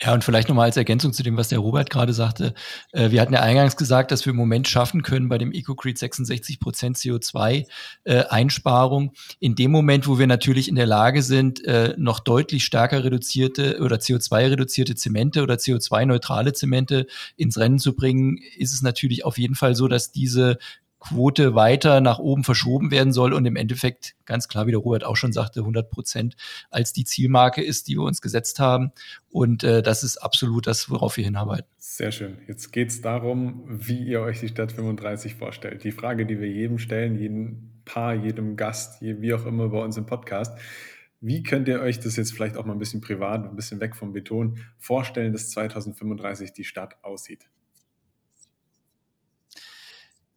Ja, 0.03 0.13
und 0.13 0.25
vielleicht 0.25 0.49
nochmal 0.49 0.67
als 0.67 0.77
Ergänzung 0.77 1.13
zu 1.13 1.23
dem, 1.23 1.37
was 1.37 1.49
der 1.49 1.61
Robert 1.61 1.89
gerade 1.89 2.13
sagte. 2.13 2.55
Äh, 2.91 3.13
wir 3.13 3.21
hatten 3.21 3.35
ja 3.35 3.41
eingangs 3.41 3.77
gesagt, 3.77 4.11
dass 4.11 4.27
wir 4.27 4.33
im 4.33 4.37
Moment 4.37 4.67
schaffen 4.67 5.05
können 5.05 5.29
bei 5.29 5.39
dem 5.39 5.53
EcoCrete 5.53 6.01
66 6.01 6.59
Prozent 6.59 6.97
CO2-Einsparung. 6.97 9.13
Äh, 9.13 9.37
in 9.39 9.55
dem 9.55 9.71
Moment, 9.71 10.09
wo 10.09 10.19
wir 10.19 10.27
natürlich 10.27 10.69
in 10.69 10.75
der 10.75 10.87
Lage 10.87 11.23
sind, 11.23 11.65
äh, 11.65 11.95
noch 11.99 12.19
deutlich 12.19 12.65
stärker 12.65 13.05
reduzierte 13.05 13.79
oder 13.81 13.97
CO2-reduzierte 13.97 14.97
Zemente 14.97 15.41
oder 15.41 15.55
CO2-neutrale 15.55 16.53
Zemente 16.53 17.07
ins 17.37 17.57
Rennen 17.57 17.79
zu 17.79 17.95
bringen, 17.95 18.41
ist 18.59 18.73
es 18.73 18.83
natürlich 18.83 19.25
auf 19.25 19.39
jeden 19.39 19.55
Fall 19.55 19.77
so, 19.77 19.87
dass 19.87 20.11
diese 20.11 20.59
Quote 21.03 21.57
weiter 21.57 22.01
nach 22.01 22.21
oben 22.21 22.45
verschoben 22.45 22.93
werden 22.93 23.13
soll 23.13 23.33
und 23.33 23.45
im 23.45 23.57
Endeffekt 23.57 24.15
ganz 24.25 24.47
klar, 24.47 24.69
wie 24.69 24.71
der 24.71 24.79
Robert 24.79 25.03
auch 25.03 25.17
schon 25.17 25.33
sagte, 25.33 25.61
100 25.61 25.91
Prozent 25.91 26.37
als 26.71 26.93
die 26.93 27.03
Zielmarke 27.03 27.61
ist, 27.61 27.89
die 27.89 27.97
wir 27.97 28.05
uns 28.05 28.21
gesetzt 28.21 28.61
haben. 28.61 28.93
Und 29.29 29.65
äh, 29.65 29.83
das 29.83 30.05
ist 30.05 30.19
absolut 30.19 30.69
das, 30.69 30.89
worauf 30.91 31.17
wir 31.17 31.25
hinarbeiten. 31.25 31.67
Sehr 31.79 32.13
schön. 32.13 32.39
Jetzt 32.47 32.73
geht 32.73 32.91
es 32.91 33.01
darum, 33.01 33.65
wie 33.67 33.99
ihr 33.99 34.21
euch 34.21 34.39
die 34.39 34.49
Stadt 34.49 34.71
35 34.71 35.35
vorstellt. 35.35 35.83
Die 35.83 35.91
Frage, 35.91 36.25
die 36.25 36.39
wir 36.39 36.49
jedem 36.49 36.79
stellen, 36.79 37.19
jedem 37.19 37.71
Paar, 37.85 38.15
jedem 38.15 38.57
Gast, 38.57 39.03
wie 39.03 39.35
auch 39.35 39.45
immer 39.45 39.71
bei 39.71 39.83
uns 39.83 39.97
im 39.97 40.07
Podcast. 40.07 40.57
Wie 41.21 41.43
könnt 41.43 41.67
ihr 41.67 41.81
euch 41.81 41.99
das 41.99 42.15
jetzt 42.15 42.33
vielleicht 42.33 42.57
auch 42.57 42.65
mal 42.65 42.75
ein 42.75 42.79
bisschen 42.79 43.01
privat, 43.01 43.45
ein 43.45 43.57
bisschen 43.57 43.81
weg 43.81 43.97
vom 43.97 44.13
Beton 44.13 44.59
vorstellen, 44.79 45.33
dass 45.33 45.51
2035 45.51 46.53
die 46.53 46.65
Stadt 46.65 46.97
aussieht? 47.03 47.49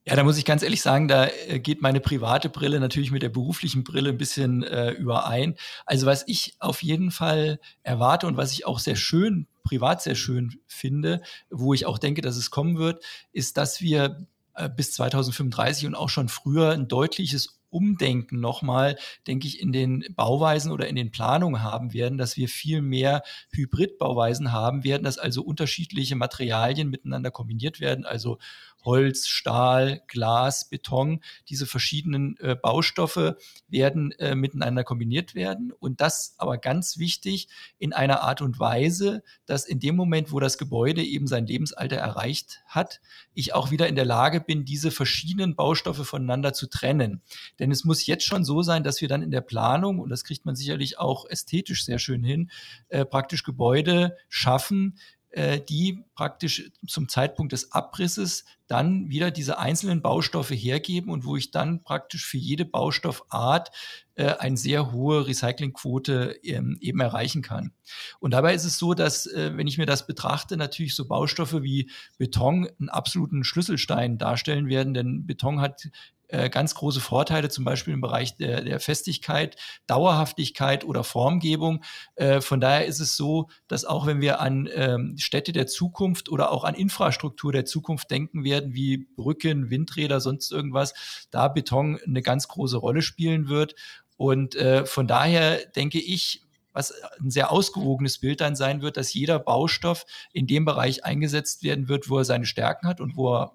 Ja, 0.08 0.15
da 0.15 0.24
muss 0.24 0.38
ich 0.38 0.46
ganz 0.46 0.62
ehrlich 0.62 0.84
sagen, 0.84 1.08
da 1.08 1.28
äh, 1.48 1.60
geht 1.60 1.82
meine 1.82 2.00
private 2.00 2.50
Brille 2.50 2.80
natürlich 2.80 3.10
mit 3.10 3.24
der 3.24 3.30
beruflichen 3.30 3.84
Brille 3.84 4.12
ein 4.12 4.18
bisschen 4.20 4.62
äh, 4.62 4.91
überein. 4.91 5.56
Also 5.88 6.06
was 6.06 6.24
ich 6.28 6.56
auf 6.60 6.84
jeden 6.84 7.10
Fall 7.10 7.60
erwarte 7.82 8.28
und 8.28 8.38
was 8.38 8.52
ich 8.52 8.68
auch 8.68 8.78
sehr 8.78 8.96
schön, 8.96 9.48
privat 9.63 10.04
sehr 10.04 10.13
schön 10.13 10.60
finde, 10.68 11.24
wo 11.50 11.74
ich 11.74 11.88
auch 11.88 11.98
denke, 11.98 12.22
dass 12.22 12.38
es 12.38 12.52
kommen 12.52 12.78
wird, 12.78 13.04
ist, 13.32 13.58
dass 13.58 13.82
wir 13.82 14.28
äh, 14.54 14.70
bis 14.70 14.91
2035 14.91 15.88
und 15.88 15.96
auch 15.96 16.10
schon 16.10 16.30
früher 16.30 16.70
ein 16.70 16.88
deutliches 16.88 17.60
Umdenken 17.76 18.40
nochmal, 18.40 18.98
denke 19.28 19.48
ich, 19.48 19.60
in 19.60 19.74
den 19.74 20.06
Bauweisen 20.16 20.72
oder 20.72 20.88
in 20.88 20.96
den 20.96 21.12
Planungen 21.12 21.62
haben 21.62 21.94
werden, 21.94 22.18
dass 22.18 22.38
wir 22.38 22.48
viel 22.48 22.82
mehr 22.82 23.22
Hybridbauweisen 23.52 24.54
haben 24.54 24.86
werden, 24.86 25.04
dass 25.04 25.18
also 25.18 25.44
unterschiedliche 25.44 26.16
Materialien 26.16 26.90
miteinander 26.90 27.32
kombiniert 27.32 27.82
werden, 27.82 28.06
also 28.06 28.38
Holz, 28.86 29.28
Stahl, 29.28 30.04
Glas, 30.08 30.70
Beton, 30.70 31.22
diese 31.50 31.66
verschiedenen 31.66 32.38
äh, 32.38 32.56
Baustoffe 32.56 33.36
werden 33.68 34.12
äh, 34.14 34.36
miteinander 34.36 34.84
kombiniert 34.84 35.34
werden. 35.34 35.74
Und 35.74 36.00
das 36.02 36.36
aber 36.38 36.60
ganz 36.60 37.00
wichtig 37.00 37.50
in 37.80 37.94
einer 37.94 38.22
Art 38.22 38.42
und 38.42 38.60
Weise, 38.60 39.24
dass 39.48 39.66
in 39.66 39.80
dem 39.80 39.96
Moment, 39.96 40.32
wo 40.32 40.40
das 40.40 40.58
Gebäude 40.58 41.04
eben 41.04 41.28
sein 41.28 41.48
Lebensalter 41.48 41.98
erreicht 41.98 42.62
hat, 42.68 43.02
ich 43.34 43.54
auch 43.54 43.72
wieder 43.72 43.88
in 43.88 43.96
der 43.96 44.06
Lage 44.06 44.40
bin, 44.40 44.66
diese 44.66 44.92
verschiedenen 44.92 45.56
Baustoffe 45.56 46.06
voneinander 46.06 46.54
zu 46.54 46.68
trennen. 46.68 47.22
Denn 47.60 47.64
Denn 47.65 47.71
es 47.71 47.84
muss 47.84 48.06
jetzt 48.06 48.25
schon 48.25 48.45
so 48.45 48.62
sein, 48.62 48.84
dass 48.84 49.01
wir 49.01 49.08
dann 49.08 49.23
in 49.23 49.32
der 49.32 49.41
Planung, 49.41 49.97
und 49.97 50.10
das 50.12 50.23
kriegt 50.23 50.45
man 50.45 50.56
sicherlich 50.56 50.99
auch 50.99 51.28
ästhetisch 51.28 51.84
sehr 51.84 51.97
schön 51.97 52.23
hin, 52.23 52.51
äh, 52.89 53.06
praktisch 53.06 53.41
Gebäude 53.41 54.15
schaffen, 54.30 54.99
äh, 55.32 55.60
die 55.60 56.04
praktisch 56.13 56.69
zum 56.86 57.10
Zeitpunkt 57.10 57.54
des 57.54 57.71
Abrisses 57.71 58.45
dann 58.67 59.10
wieder 59.10 59.32
diese 59.32 59.60
einzelnen 59.60 60.01
Baustoffe 60.01 60.51
hergeben 60.51 61.12
und 61.12 61.25
wo 61.25 61.36
ich 61.36 61.51
dann 61.51 61.84
praktisch 61.84 62.25
für 62.25 62.38
jede 62.38 62.65
Baustoffart 62.65 63.71
äh, 64.15 64.34
eine 64.38 64.58
sehr 64.58 64.91
hohe 64.91 65.28
Recyclingquote 65.28 66.39
ähm, 66.43 66.78
eben 66.82 66.99
erreichen 66.99 67.41
kann. 67.41 67.71
Und 68.19 68.32
dabei 68.32 68.54
ist 68.54 68.65
es 68.65 68.78
so, 68.78 68.93
dass, 68.93 69.28
äh, 69.28 69.51
wenn 69.56 69.67
ich 69.67 69.78
mir 69.78 69.86
das 69.86 70.08
betrachte, 70.08 70.58
natürlich 70.58 70.95
so 70.95 71.08
Baustoffe 71.08 71.62
wie 71.62 71.91
Beton 72.17 72.67
einen 72.80 72.89
absoluten 72.89 73.43
Schlüsselstein 73.43 74.17
darstellen 74.17 74.67
werden, 74.67 74.93
denn 74.93 75.25
Beton 75.25 75.62
hat 75.62 75.89
äh, 76.28 76.49
ganz 76.49 76.73
große 76.75 77.01
Vorteile, 77.01 77.49
zum 77.49 77.65
Beispiel 77.65 77.93
im 77.93 78.01
Bereich 78.01 78.36
der, 78.36 78.62
der 78.62 78.80
Festigkeit, 78.80 79.58
Dauerhaftigkeit 79.86 80.84
oder 80.84 81.04
Formgebung. 81.04 81.84
Äh, 82.15 82.41
von 82.41 82.60
daher 82.60 82.86
ist 82.86 82.99
es 82.99 83.15
so, 83.15 83.49
dass 83.67 83.86
auch 83.86 84.08
wenn 84.08 84.21
wir 84.21 84.39
an 84.39 84.67
ähm, 84.73 85.15
Städte 85.17 85.51
der 85.51 85.67
Zukunft 85.67 86.30
oder 86.30 86.51
auch 86.51 86.63
an 86.63 86.73
Infrastruktur 86.73 87.51
der 87.51 87.65
Zukunft 87.65 88.10
denken 88.10 88.43
werden, 88.43 88.55
wie 88.68 89.08
Brücken, 89.15 89.70
Windräder, 89.70 90.20
sonst 90.20 90.52
irgendwas, 90.52 90.94
da 91.32 91.48
Beton 91.48 92.00
eine 92.06 92.22
ganz 92.22 92.48
große 92.48 92.78
Rolle 92.78 93.02
spielen 93.02 93.50
wird. 93.50 93.76
Und 94.18 94.56
äh, 94.56 94.86
von 94.86 95.08
daher 95.08 95.65
denke 95.68 96.00
ich, 96.00 96.41
was 96.74 96.94
ein 97.22 97.32
sehr 97.32 97.52
ausgewogenes 97.52 98.20
Bild 98.20 98.41
dann 98.41 98.56
sein 98.56 98.82
wird, 98.82 98.98
dass 98.98 99.13
jeder 99.13 99.39
Baustoff 99.39 100.06
in 100.34 100.46
dem 100.46 100.65
Bereich 100.65 101.06
eingesetzt 101.06 101.63
werden 101.63 101.88
wird, 101.88 102.10
wo 102.10 102.18
er 102.18 102.26
seine 102.26 102.46
Stärken 102.46 102.88
hat 102.88 103.00
und 103.00 103.15
wo 103.15 103.34
er 103.34 103.54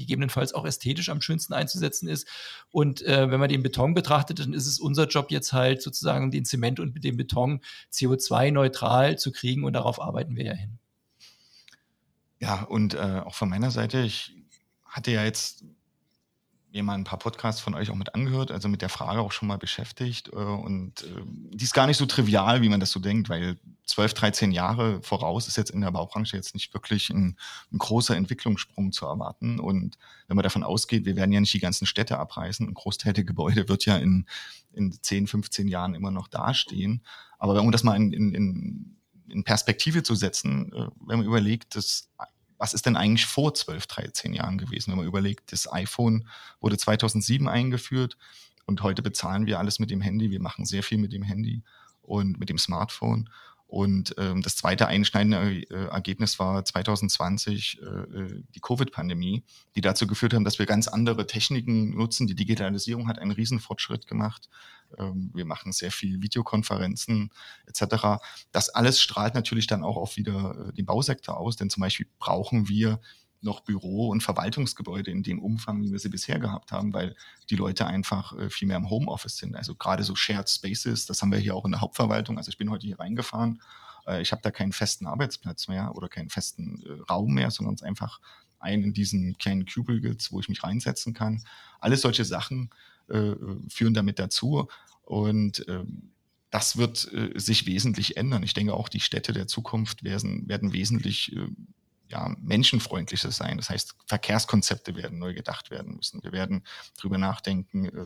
gegebenenfalls 0.00 0.54
auch 0.54 0.64
ästhetisch 0.64 1.08
am 1.10 1.20
schönsten 1.20 1.52
einzusetzen 1.52 2.08
ist. 2.08 2.26
Und 2.70 3.02
äh, 3.02 3.30
wenn 3.30 3.40
man 3.40 3.48
den 3.48 3.62
Beton 3.62 3.92
betrachtet, 3.92 4.38
dann 4.38 4.54
ist 4.54 4.66
es 4.66 4.78
unser 4.80 5.06
Job 5.06 5.30
jetzt 5.30 5.52
halt 5.52 5.82
sozusagen 5.82 6.30
den 6.30 6.44
Zement 6.44 6.80
und 6.80 7.04
den 7.04 7.16
Beton 7.16 7.60
CO2-neutral 7.92 9.18
zu 9.18 9.32
kriegen 9.32 9.64
und 9.64 9.74
darauf 9.74 10.00
arbeiten 10.00 10.36
wir 10.36 10.44
ja 10.44 10.54
hin. 10.54 10.78
Ja, 12.38 12.62
und 12.62 12.94
äh, 12.94 13.22
auch 13.24 13.34
von 13.34 13.50
meiner 13.50 13.70
Seite, 13.70 14.00
ich 14.00 14.34
hatte 14.90 15.12
ja 15.12 15.24
jetzt 15.24 15.64
mir 16.72 16.82
mal 16.82 16.94
ein 16.94 17.04
paar 17.04 17.18
Podcasts 17.18 17.60
von 17.60 17.74
euch 17.74 17.90
auch 17.90 17.96
mit 17.96 18.14
angehört, 18.14 18.50
also 18.50 18.68
mit 18.68 18.82
der 18.82 18.88
Frage 18.88 19.20
auch 19.20 19.32
schon 19.32 19.48
mal 19.48 19.58
beschäftigt. 19.58 20.28
Äh, 20.32 20.36
und 20.36 21.02
äh, 21.02 21.22
die 21.26 21.64
ist 21.64 21.74
gar 21.74 21.86
nicht 21.86 21.96
so 21.96 22.06
trivial, 22.06 22.62
wie 22.62 22.68
man 22.68 22.80
das 22.80 22.90
so 22.92 23.00
denkt, 23.00 23.28
weil 23.28 23.58
12, 23.86 24.14
13 24.14 24.52
Jahre 24.52 25.02
voraus 25.02 25.48
ist 25.48 25.56
jetzt 25.56 25.70
in 25.70 25.80
der 25.80 25.90
Baubranche 25.90 26.36
jetzt 26.36 26.54
nicht 26.54 26.72
wirklich 26.72 27.10
ein, 27.10 27.36
ein 27.72 27.78
großer 27.78 28.16
Entwicklungssprung 28.16 28.92
zu 28.92 29.06
erwarten. 29.06 29.58
Und 29.58 29.98
wenn 30.28 30.36
man 30.36 30.44
davon 30.44 30.62
ausgeht, 30.62 31.04
wir 31.04 31.16
werden 31.16 31.32
ja 31.32 31.40
nicht 31.40 31.54
die 31.54 31.60
ganzen 31.60 31.86
Städte 31.86 32.18
abreißen, 32.18 32.68
ein 32.68 32.74
Großteil 32.74 33.12
der 33.12 33.24
Gebäude 33.24 33.68
wird 33.68 33.84
ja 33.84 33.96
in, 33.96 34.26
in 34.72 34.92
10, 34.92 35.26
15 35.26 35.66
Jahren 35.66 35.94
immer 35.94 36.12
noch 36.12 36.28
dastehen. 36.28 37.02
Aber 37.38 37.60
um 37.60 37.72
das 37.72 37.82
mal 37.82 37.96
in, 37.96 38.12
in, 38.12 38.96
in 39.28 39.44
Perspektive 39.44 40.02
zu 40.04 40.14
setzen, 40.14 40.72
äh, 40.72 40.86
wenn 41.06 41.18
man 41.18 41.26
überlegt, 41.26 41.74
dass 41.74 42.10
was 42.60 42.74
ist 42.74 42.84
denn 42.84 42.94
eigentlich 42.94 43.24
vor 43.24 43.54
12, 43.54 43.86
13 43.86 44.32
Jahren 44.34 44.58
gewesen, 44.58 44.90
wenn 44.90 44.98
man 44.98 45.06
überlegt, 45.06 45.50
das 45.50 45.72
iPhone 45.72 46.28
wurde 46.60 46.76
2007 46.76 47.48
eingeführt 47.48 48.18
und 48.66 48.82
heute 48.82 49.02
bezahlen 49.02 49.46
wir 49.46 49.58
alles 49.58 49.78
mit 49.78 49.90
dem 49.90 50.02
Handy, 50.02 50.30
wir 50.30 50.42
machen 50.42 50.66
sehr 50.66 50.82
viel 50.82 50.98
mit 50.98 51.12
dem 51.14 51.22
Handy 51.22 51.62
und 52.02 52.38
mit 52.38 52.50
dem 52.50 52.58
Smartphone 52.58 53.30
und 53.70 54.16
ähm, 54.18 54.42
das 54.42 54.56
zweite 54.56 54.88
einschneidende 54.88 55.62
äh, 55.70 55.86
Ergebnis 55.92 56.40
war 56.40 56.64
2020 56.64 57.80
äh, 57.80 57.84
äh, 57.84 58.42
die 58.52 58.58
Covid-Pandemie, 58.58 59.44
die 59.76 59.80
dazu 59.80 60.08
geführt 60.08 60.34
haben, 60.34 60.44
dass 60.44 60.58
wir 60.58 60.66
ganz 60.66 60.88
andere 60.88 61.24
Techniken 61.28 61.96
nutzen. 61.96 62.26
Die 62.26 62.34
Digitalisierung 62.34 63.06
hat 63.06 63.20
einen 63.20 63.30
Riesenfortschritt 63.30 64.08
gemacht. 64.08 64.48
Ähm, 64.98 65.30
wir 65.34 65.44
machen 65.44 65.70
sehr 65.70 65.92
viel 65.92 66.20
Videokonferenzen 66.20 67.30
etc. 67.66 68.20
Das 68.50 68.70
alles 68.70 69.00
strahlt 69.00 69.36
natürlich 69.36 69.68
dann 69.68 69.84
auch 69.84 69.96
auf 69.96 70.16
wieder 70.16 70.70
äh, 70.70 70.72
den 70.72 70.86
Bausektor 70.86 71.38
aus, 71.38 71.54
denn 71.54 71.70
zum 71.70 71.82
Beispiel 71.82 72.08
brauchen 72.18 72.68
wir 72.68 73.00
noch 73.42 73.60
Büro- 73.60 74.08
und 74.08 74.22
Verwaltungsgebäude 74.22 75.10
in 75.10 75.22
dem 75.22 75.38
Umfang, 75.38 75.82
wie 75.82 75.92
wir 75.92 75.98
sie 75.98 76.08
bisher 76.08 76.38
gehabt 76.38 76.72
haben, 76.72 76.92
weil 76.92 77.16
die 77.48 77.56
Leute 77.56 77.86
einfach 77.86 78.36
äh, 78.36 78.50
viel 78.50 78.68
mehr 78.68 78.76
im 78.76 78.90
Homeoffice 78.90 79.36
sind. 79.38 79.56
Also 79.56 79.74
gerade 79.74 80.02
so 80.02 80.14
Shared 80.14 80.48
Spaces, 80.48 81.06
das 81.06 81.22
haben 81.22 81.32
wir 81.32 81.38
hier 81.38 81.54
auch 81.54 81.64
in 81.64 81.72
der 81.72 81.80
Hauptverwaltung. 81.80 82.36
Also 82.36 82.50
ich 82.50 82.58
bin 82.58 82.70
heute 82.70 82.86
hier 82.86 82.98
reingefahren. 82.98 83.62
Äh, 84.06 84.20
ich 84.22 84.32
habe 84.32 84.42
da 84.42 84.50
keinen 84.50 84.72
festen 84.72 85.06
Arbeitsplatz 85.06 85.68
mehr 85.68 85.94
oder 85.94 86.08
keinen 86.08 86.28
festen 86.28 86.82
äh, 86.84 87.00
Raum 87.10 87.32
mehr, 87.32 87.50
sondern 87.50 87.74
es 87.74 87.82
einfach 87.82 88.20
einen 88.58 88.84
in 88.84 88.92
diesen 88.92 89.38
kleinen 89.38 89.64
Cubicles, 89.64 90.32
wo 90.32 90.40
ich 90.40 90.50
mich 90.50 90.62
reinsetzen 90.62 91.14
kann. 91.14 91.42
Alles 91.78 92.02
solche 92.02 92.24
Sachen 92.24 92.70
führen 93.68 93.94
damit 93.94 94.20
dazu. 94.20 94.68
Und 95.02 95.64
ähm, 95.66 96.12
das 96.50 96.76
wird 96.76 97.10
sich 97.34 97.66
wesentlich 97.66 98.16
ändern. 98.16 98.44
Ich 98.44 98.54
denke 98.54 98.74
auch, 98.74 98.88
die 98.88 99.00
Städte 99.00 99.32
der 99.32 99.48
Zukunft 99.48 100.04
werden, 100.04 100.46
werden 100.46 100.72
wesentlich 100.72 101.34
äh, 101.34 101.48
ja, 102.10 102.34
menschenfreundlicher 102.40 103.30
sein. 103.30 103.56
Das 103.56 103.70
heißt, 103.70 103.94
Verkehrskonzepte 104.06 104.96
werden 104.96 105.18
neu 105.18 105.32
gedacht 105.32 105.70
werden 105.70 105.96
müssen. 105.96 106.22
Wir 106.22 106.32
werden 106.32 106.64
darüber 106.96 107.18
nachdenken, 107.18 107.86
äh, 107.86 108.04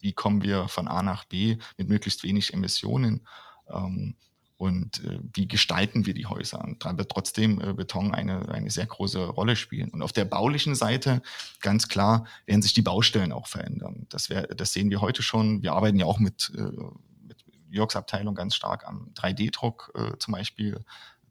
wie 0.00 0.12
kommen 0.12 0.42
wir 0.42 0.68
von 0.68 0.86
A 0.86 1.02
nach 1.02 1.24
B 1.24 1.56
mit 1.76 1.88
möglichst 1.88 2.22
wenig 2.22 2.52
Emissionen 2.52 3.26
ähm, 3.70 4.16
und 4.58 5.02
äh, 5.04 5.18
wie 5.32 5.48
gestalten 5.48 6.04
wir 6.04 6.12
die 6.12 6.26
Häuser. 6.26 6.62
Und 6.62 6.84
da 6.84 6.96
wird 6.98 7.10
trotzdem 7.10 7.60
äh, 7.60 7.72
Beton 7.72 8.14
eine, 8.14 8.48
eine 8.50 8.70
sehr 8.70 8.86
große 8.86 9.24
Rolle 9.24 9.56
spielen. 9.56 9.90
Und 9.90 10.02
auf 10.02 10.12
der 10.12 10.26
baulichen 10.26 10.74
Seite, 10.74 11.22
ganz 11.60 11.88
klar, 11.88 12.26
werden 12.44 12.62
sich 12.62 12.74
die 12.74 12.82
Baustellen 12.82 13.32
auch 13.32 13.46
verändern. 13.46 14.06
Das, 14.10 14.28
wär, 14.28 14.42
das 14.48 14.74
sehen 14.74 14.90
wir 14.90 15.00
heute 15.00 15.22
schon. 15.22 15.62
Wir 15.62 15.72
arbeiten 15.72 15.98
ja 15.98 16.04
auch 16.04 16.18
mit, 16.18 16.52
mit 17.22 17.44
Jörgs 17.70 17.96
Abteilung 17.96 18.34
ganz 18.34 18.54
stark 18.54 18.86
am 18.86 19.12
3D-Druck 19.14 19.92
zum 20.18 20.32
Beispiel 20.32 20.84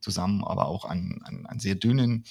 zusammen, 0.07 0.43
aber 0.43 0.67
auch 0.67 0.85
an, 0.85 1.19
an, 1.25 1.45
an 1.45 1.59
sehr 1.59 1.75
dünnen, 1.75 2.23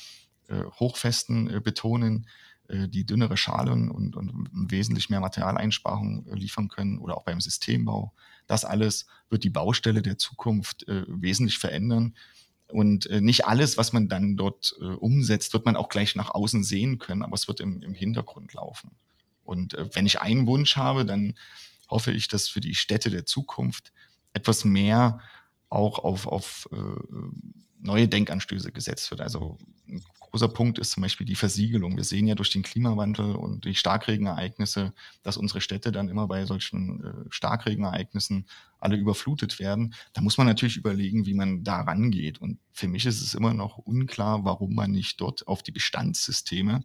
äh, 0.49 0.65
hochfesten 0.81 1.51
äh, 1.51 1.61
Betonen, 1.61 2.27
äh, 2.69 2.89
die 2.89 3.05
dünnere 3.05 3.37
Schalen 3.37 3.91
und, 3.91 4.17
und 4.17 4.49
wesentlich 4.51 5.11
mehr 5.11 5.21
Materialeinsparung 5.21 6.27
äh, 6.27 6.35
liefern 6.35 6.69
können 6.69 6.99
oder 6.99 7.19
auch 7.19 7.25
beim 7.25 7.41
Systembau. 7.41 8.15
Das 8.47 8.65
alles 8.65 9.07
wird 9.29 9.45
die 9.45 9.51
Baustelle 9.51 10.01
der 10.01 10.17
Zukunft 10.17 10.89
äh, 10.89 11.05
wesentlich 11.07 11.59
verändern. 11.59 12.15
Und 12.69 13.07
äh, 13.11 13.21
nicht 13.21 13.45
alles, 13.47 13.77
was 13.77 13.93
man 13.93 14.09
dann 14.09 14.37
dort 14.37 14.73
umsetzt, 14.73 15.53
wird 15.53 15.67
man 15.67 15.77
auch 15.77 15.89
gleich 15.89 16.17
nach 16.17 16.31
außen 16.31 16.65
sehen 16.65 16.99
können, 16.99 17.23
aber 17.23 17.35
es 17.35 17.47
wird 17.47 17.61
im, 17.61 17.83
im 17.83 17.93
Hintergrund 17.93 18.55
laufen. 18.55 18.91
Und 19.45 19.77
wenn 19.93 20.07
ich 20.07 20.21
einen 20.21 20.49
Wunsch 20.49 20.77
habe, 20.77 21.05
dann 21.05 21.35
hoffe 21.89 22.11
ich, 22.11 22.27
dass 22.27 22.49
für 22.49 22.61
die 22.61 22.75
Städte 22.75 23.11
der 23.11 23.27
Zukunft 23.27 23.93
etwas 24.33 24.65
mehr 24.65 25.21
auch 25.69 25.99
auf, 25.99 26.27
auf 26.27 26.69
äh, 26.73 26.77
neue 27.81 28.09
Denkanstöße 28.09 28.73
gesetzt 28.73 29.11
wird. 29.11 29.21
Also 29.21 29.59
ein 29.89 30.03
großer 30.21 30.49
Punkt 30.49 30.79
ist 30.79 30.93
zum 30.93 31.03
Beispiel 31.03 31.27
die 31.27 31.35
Versiegelung. 31.35 31.97
Wir 31.97 32.05
sehen 32.05 32.27
ja 32.27 32.35
durch 32.35 32.51
den 32.51 32.62
Klimawandel 32.62 33.37
und 33.37 33.65
die 33.65 33.75
Starkregenereignisse, 33.75 34.93
dass 35.23 35.37
unsere 35.37 35.61
Städte 35.61 35.93
dann 35.93 36.09
immer 36.09 36.27
bei 36.27 36.45
solchen 36.47 37.05
äh, 37.05 37.12
Starkregenereignissen 37.31 38.47
alle 38.79 38.97
überflutet 38.97 39.59
werden. 39.59 39.95
Da 40.12 40.21
muss 40.21 40.39
man 40.39 40.47
natürlich 40.47 40.77
überlegen, 40.77 41.27
wie 41.27 41.35
man 41.35 41.65
da 41.65 41.81
rangeht. 41.81 42.39
Und 42.39 42.59
für 42.73 42.89
mich 42.89 43.07
ist 43.07 43.23
es 43.23 43.35
immer 43.35 43.55
noch 43.55 43.79
unklar, 43.79 44.45
warum 44.45 44.75
man 44.75 44.91
nicht 44.91 45.21
dort 45.21 45.47
auf 45.47 45.62
die 45.62 45.73
Bestandssysteme 45.73 46.83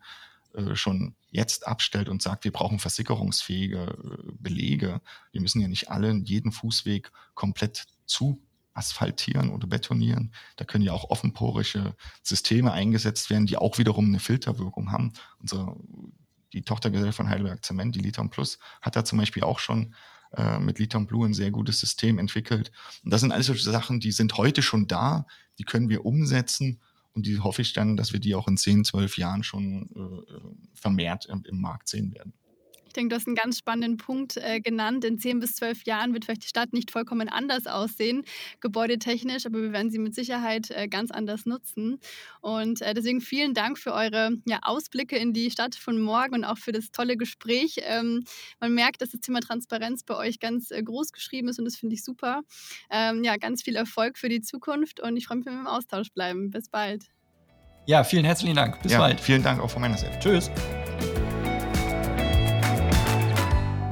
äh, 0.53 0.75
schon 0.75 1.15
jetzt 1.31 1.67
abstellt 1.67 2.09
und 2.09 2.21
sagt, 2.21 2.43
wir 2.43 2.51
brauchen 2.51 2.79
versickerungsfähige 2.79 3.97
äh, 4.03 4.31
Belege. 4.39 5.01
Wir 5.31 5.41
müssen 5.41 5.61
ja 5.61 5.67
nicht 5.67 5.89
alle 5.89 6.13
jeden 6.13 6.51
Fußweg 6.51 7.11
komplett 7.33 7.87
zu 8.05 8.41
asphaltieren 8.73 9.49
oder 9.49 9.67
betonieren. 9.67 10.31
Da 10.55 10.65
können 10.65 10.83
ja 10.83 10.93
auch 10.93 11.09
offenporische 11.09 11.95
Systeme 12.23 12.71
eingesetzt 12.71 13.29
werden, 13.29 13.45
die 13.45 13.57
auch 13.57 13.77
wiederum 13.77 14.05
eine 14.05 14.19
Filterwirkung 14.19 14.91
haben. 14.91 15.13
Unsere, 15.39 15.75
die 16.53 16.63
Tochtergesellschaft 16.63 17.17
von 17.17 17.29
Heidelberg 17.29 17.63
Zement, 17.65 17.95
die 17.95 17.99
Liton 17.99 18.29
Plus, 18.29 18.59
hat 18.81 18.95
da 18.95 19.03
zum 19.03 19.19
Beispiel 19.19 19.43
auch 19.43 19.59
schon 19.59 19.93
äh, 20.35 20.59
mit 20.59 20.79
Liton 20.79 21.07
Blue 21.07 21.25
ein 21.27 21.33
sehr 21.33 21.51
gutes 21.51 21.79
System 21.79 22.17
entwickelt. 22.17 22.71
Und 23.03 23.11
das 23.11 23.21
sind 23.21 23.31
alles 23.31 23.47
solche 23.47 23.69
Sachen, 23.69 23.99
die 23.99 24.11
sind 24.11 24.37
heute 24.37 24.61
schon 24.61 24.87
da, 24.87 25.25
die 25.59 25.63
können 25.63 25.89
wir 25.89 26.05
umsetzen 26.05 26.79
und 27.13 27.25
die 27.25 27.39
hoffe 27.39 27.61
ich 27.61 27.73
dann, 27.73 27.97
dass 27.97 28.13
wir 28.13 28.19
die 28.19 28.35
auch 28.35 28.47
in 28.47 28.57
10, 28.57 28.85
12 28.85 29.17
Jahren 29.17 29.43
schon 29.43 29.89
äh, 29.95 30.33
vermehrt 30.73 31.25
im, 31.25 31.43
im 31.43 31.59
Markt 31.59 31.89
sehen 31.89 32.13
werden. 32.13 32.33
Ich 32.91 32.93
denke, 32.93 33.15
du 33.15 33.15
hast 33.15 33.25
einen 33.25 33.37
ganz 33.37 33.57
spannenden 33.57 33.95
Punkt 33.95 34.35
äh, 34.35 34.59
genannt. 34.59 35.05
In 35.05 35.17
zehn 35.17 35.39
bis 35.39 35.53
zwölf 35.53 35.85
Jahren 35.85 36.13
wird 36.13 36.25
vielleicht 36.25 36.43
die 36.43 36.49
Stadt 36.49 36.73
nicht 36.73 36.91
vollkommen 36.91 37.29
anders 37.29 37.65
aussehen, 37.65 38.25
gebäudetechnisch, 38.59 39.45
aber 39.45 39.61
wir 39.61 39.71
werden 39.71 39.89
sie 39.89 39.97
mit 39.97 40.13
Sicherheit 40.13 40.71
äh, 40.71 40.89
ganz 40.89 41.09
anders 41.09 41.45
nutzen. 41.45 42.01
Und 42.41 42.81
äh, 42.81 42.93
deswegen 42.93 43.21
vielen 43.21 43.53
Dank 43.53 43.79
für 43.79 43.93
eure 43.93 44.31
ja, 44.45 44.59
Ausblicke 44.63 45.15
in 45.15 45.31
die 45.31 45.51
Stadt 45.51 45.75
von 45.75 46.01
morgen 46.01 46.35
und 46.35 46.43
auch 46.43 46.57
für 46.57 46.73
das 46.73 46.91
tolle 46.91 47.15
Gespräch. 47.15 47.77
Ähm, 47.83 48.25
man 48.59 48.73
merkt, 48.73 49.01
dass 49.01 49.11
das 49.11 49.21
Thema 49.21 49.39
Transparenz 49.39 50.03
bei 50.03 50.17
euch 50.17 50.41
ganz 50.41 50.69
äh, 50.71 50.83
groß 50.83 51.13
geschrieben 51.13 51.47
ist 51.47 51.59
und 51.59 51.63
das 51.63 51.77
finde 51.77 51.95
ich 51.95 52.03
super. 52.03 52.41
Ähm, 52.89 53.23
ja, 53.23 53.37
ganz 53.37 53.63
viel 53.63 53.77
Erfolg 53.77 54.17
für 54.17 54.27
die 54.27 54.41
Zukunft 54.41 54.99
und 54.99 55.15
ich 55.15 55.27
freue 55.27 55.37
mich, 55.37 55.45
wenn 55.45 55.53
wir 55.53 55.61
im 55.61 55.67
Austausch 55.67 56.11
bleiben. 56.11 56.49
Bis 56.49 56.67
bald. 56.67 57.05
Ja, 57.85 58.03
vielen 58.03 58.25
herzlichen 58.25 58.57
Dank. 58.57 58.81
Bis 58.83 58.91
ja, 58.91 58.99
bald. 58.99 59.21
Vielen 59.21 59.43
Dank 59.43 59.61
auch 59.61 59.69
von 59.69 59.81
meiner 59.81 59.97
Seite. 59.97 60.19
Tschüss. 60.19 60.51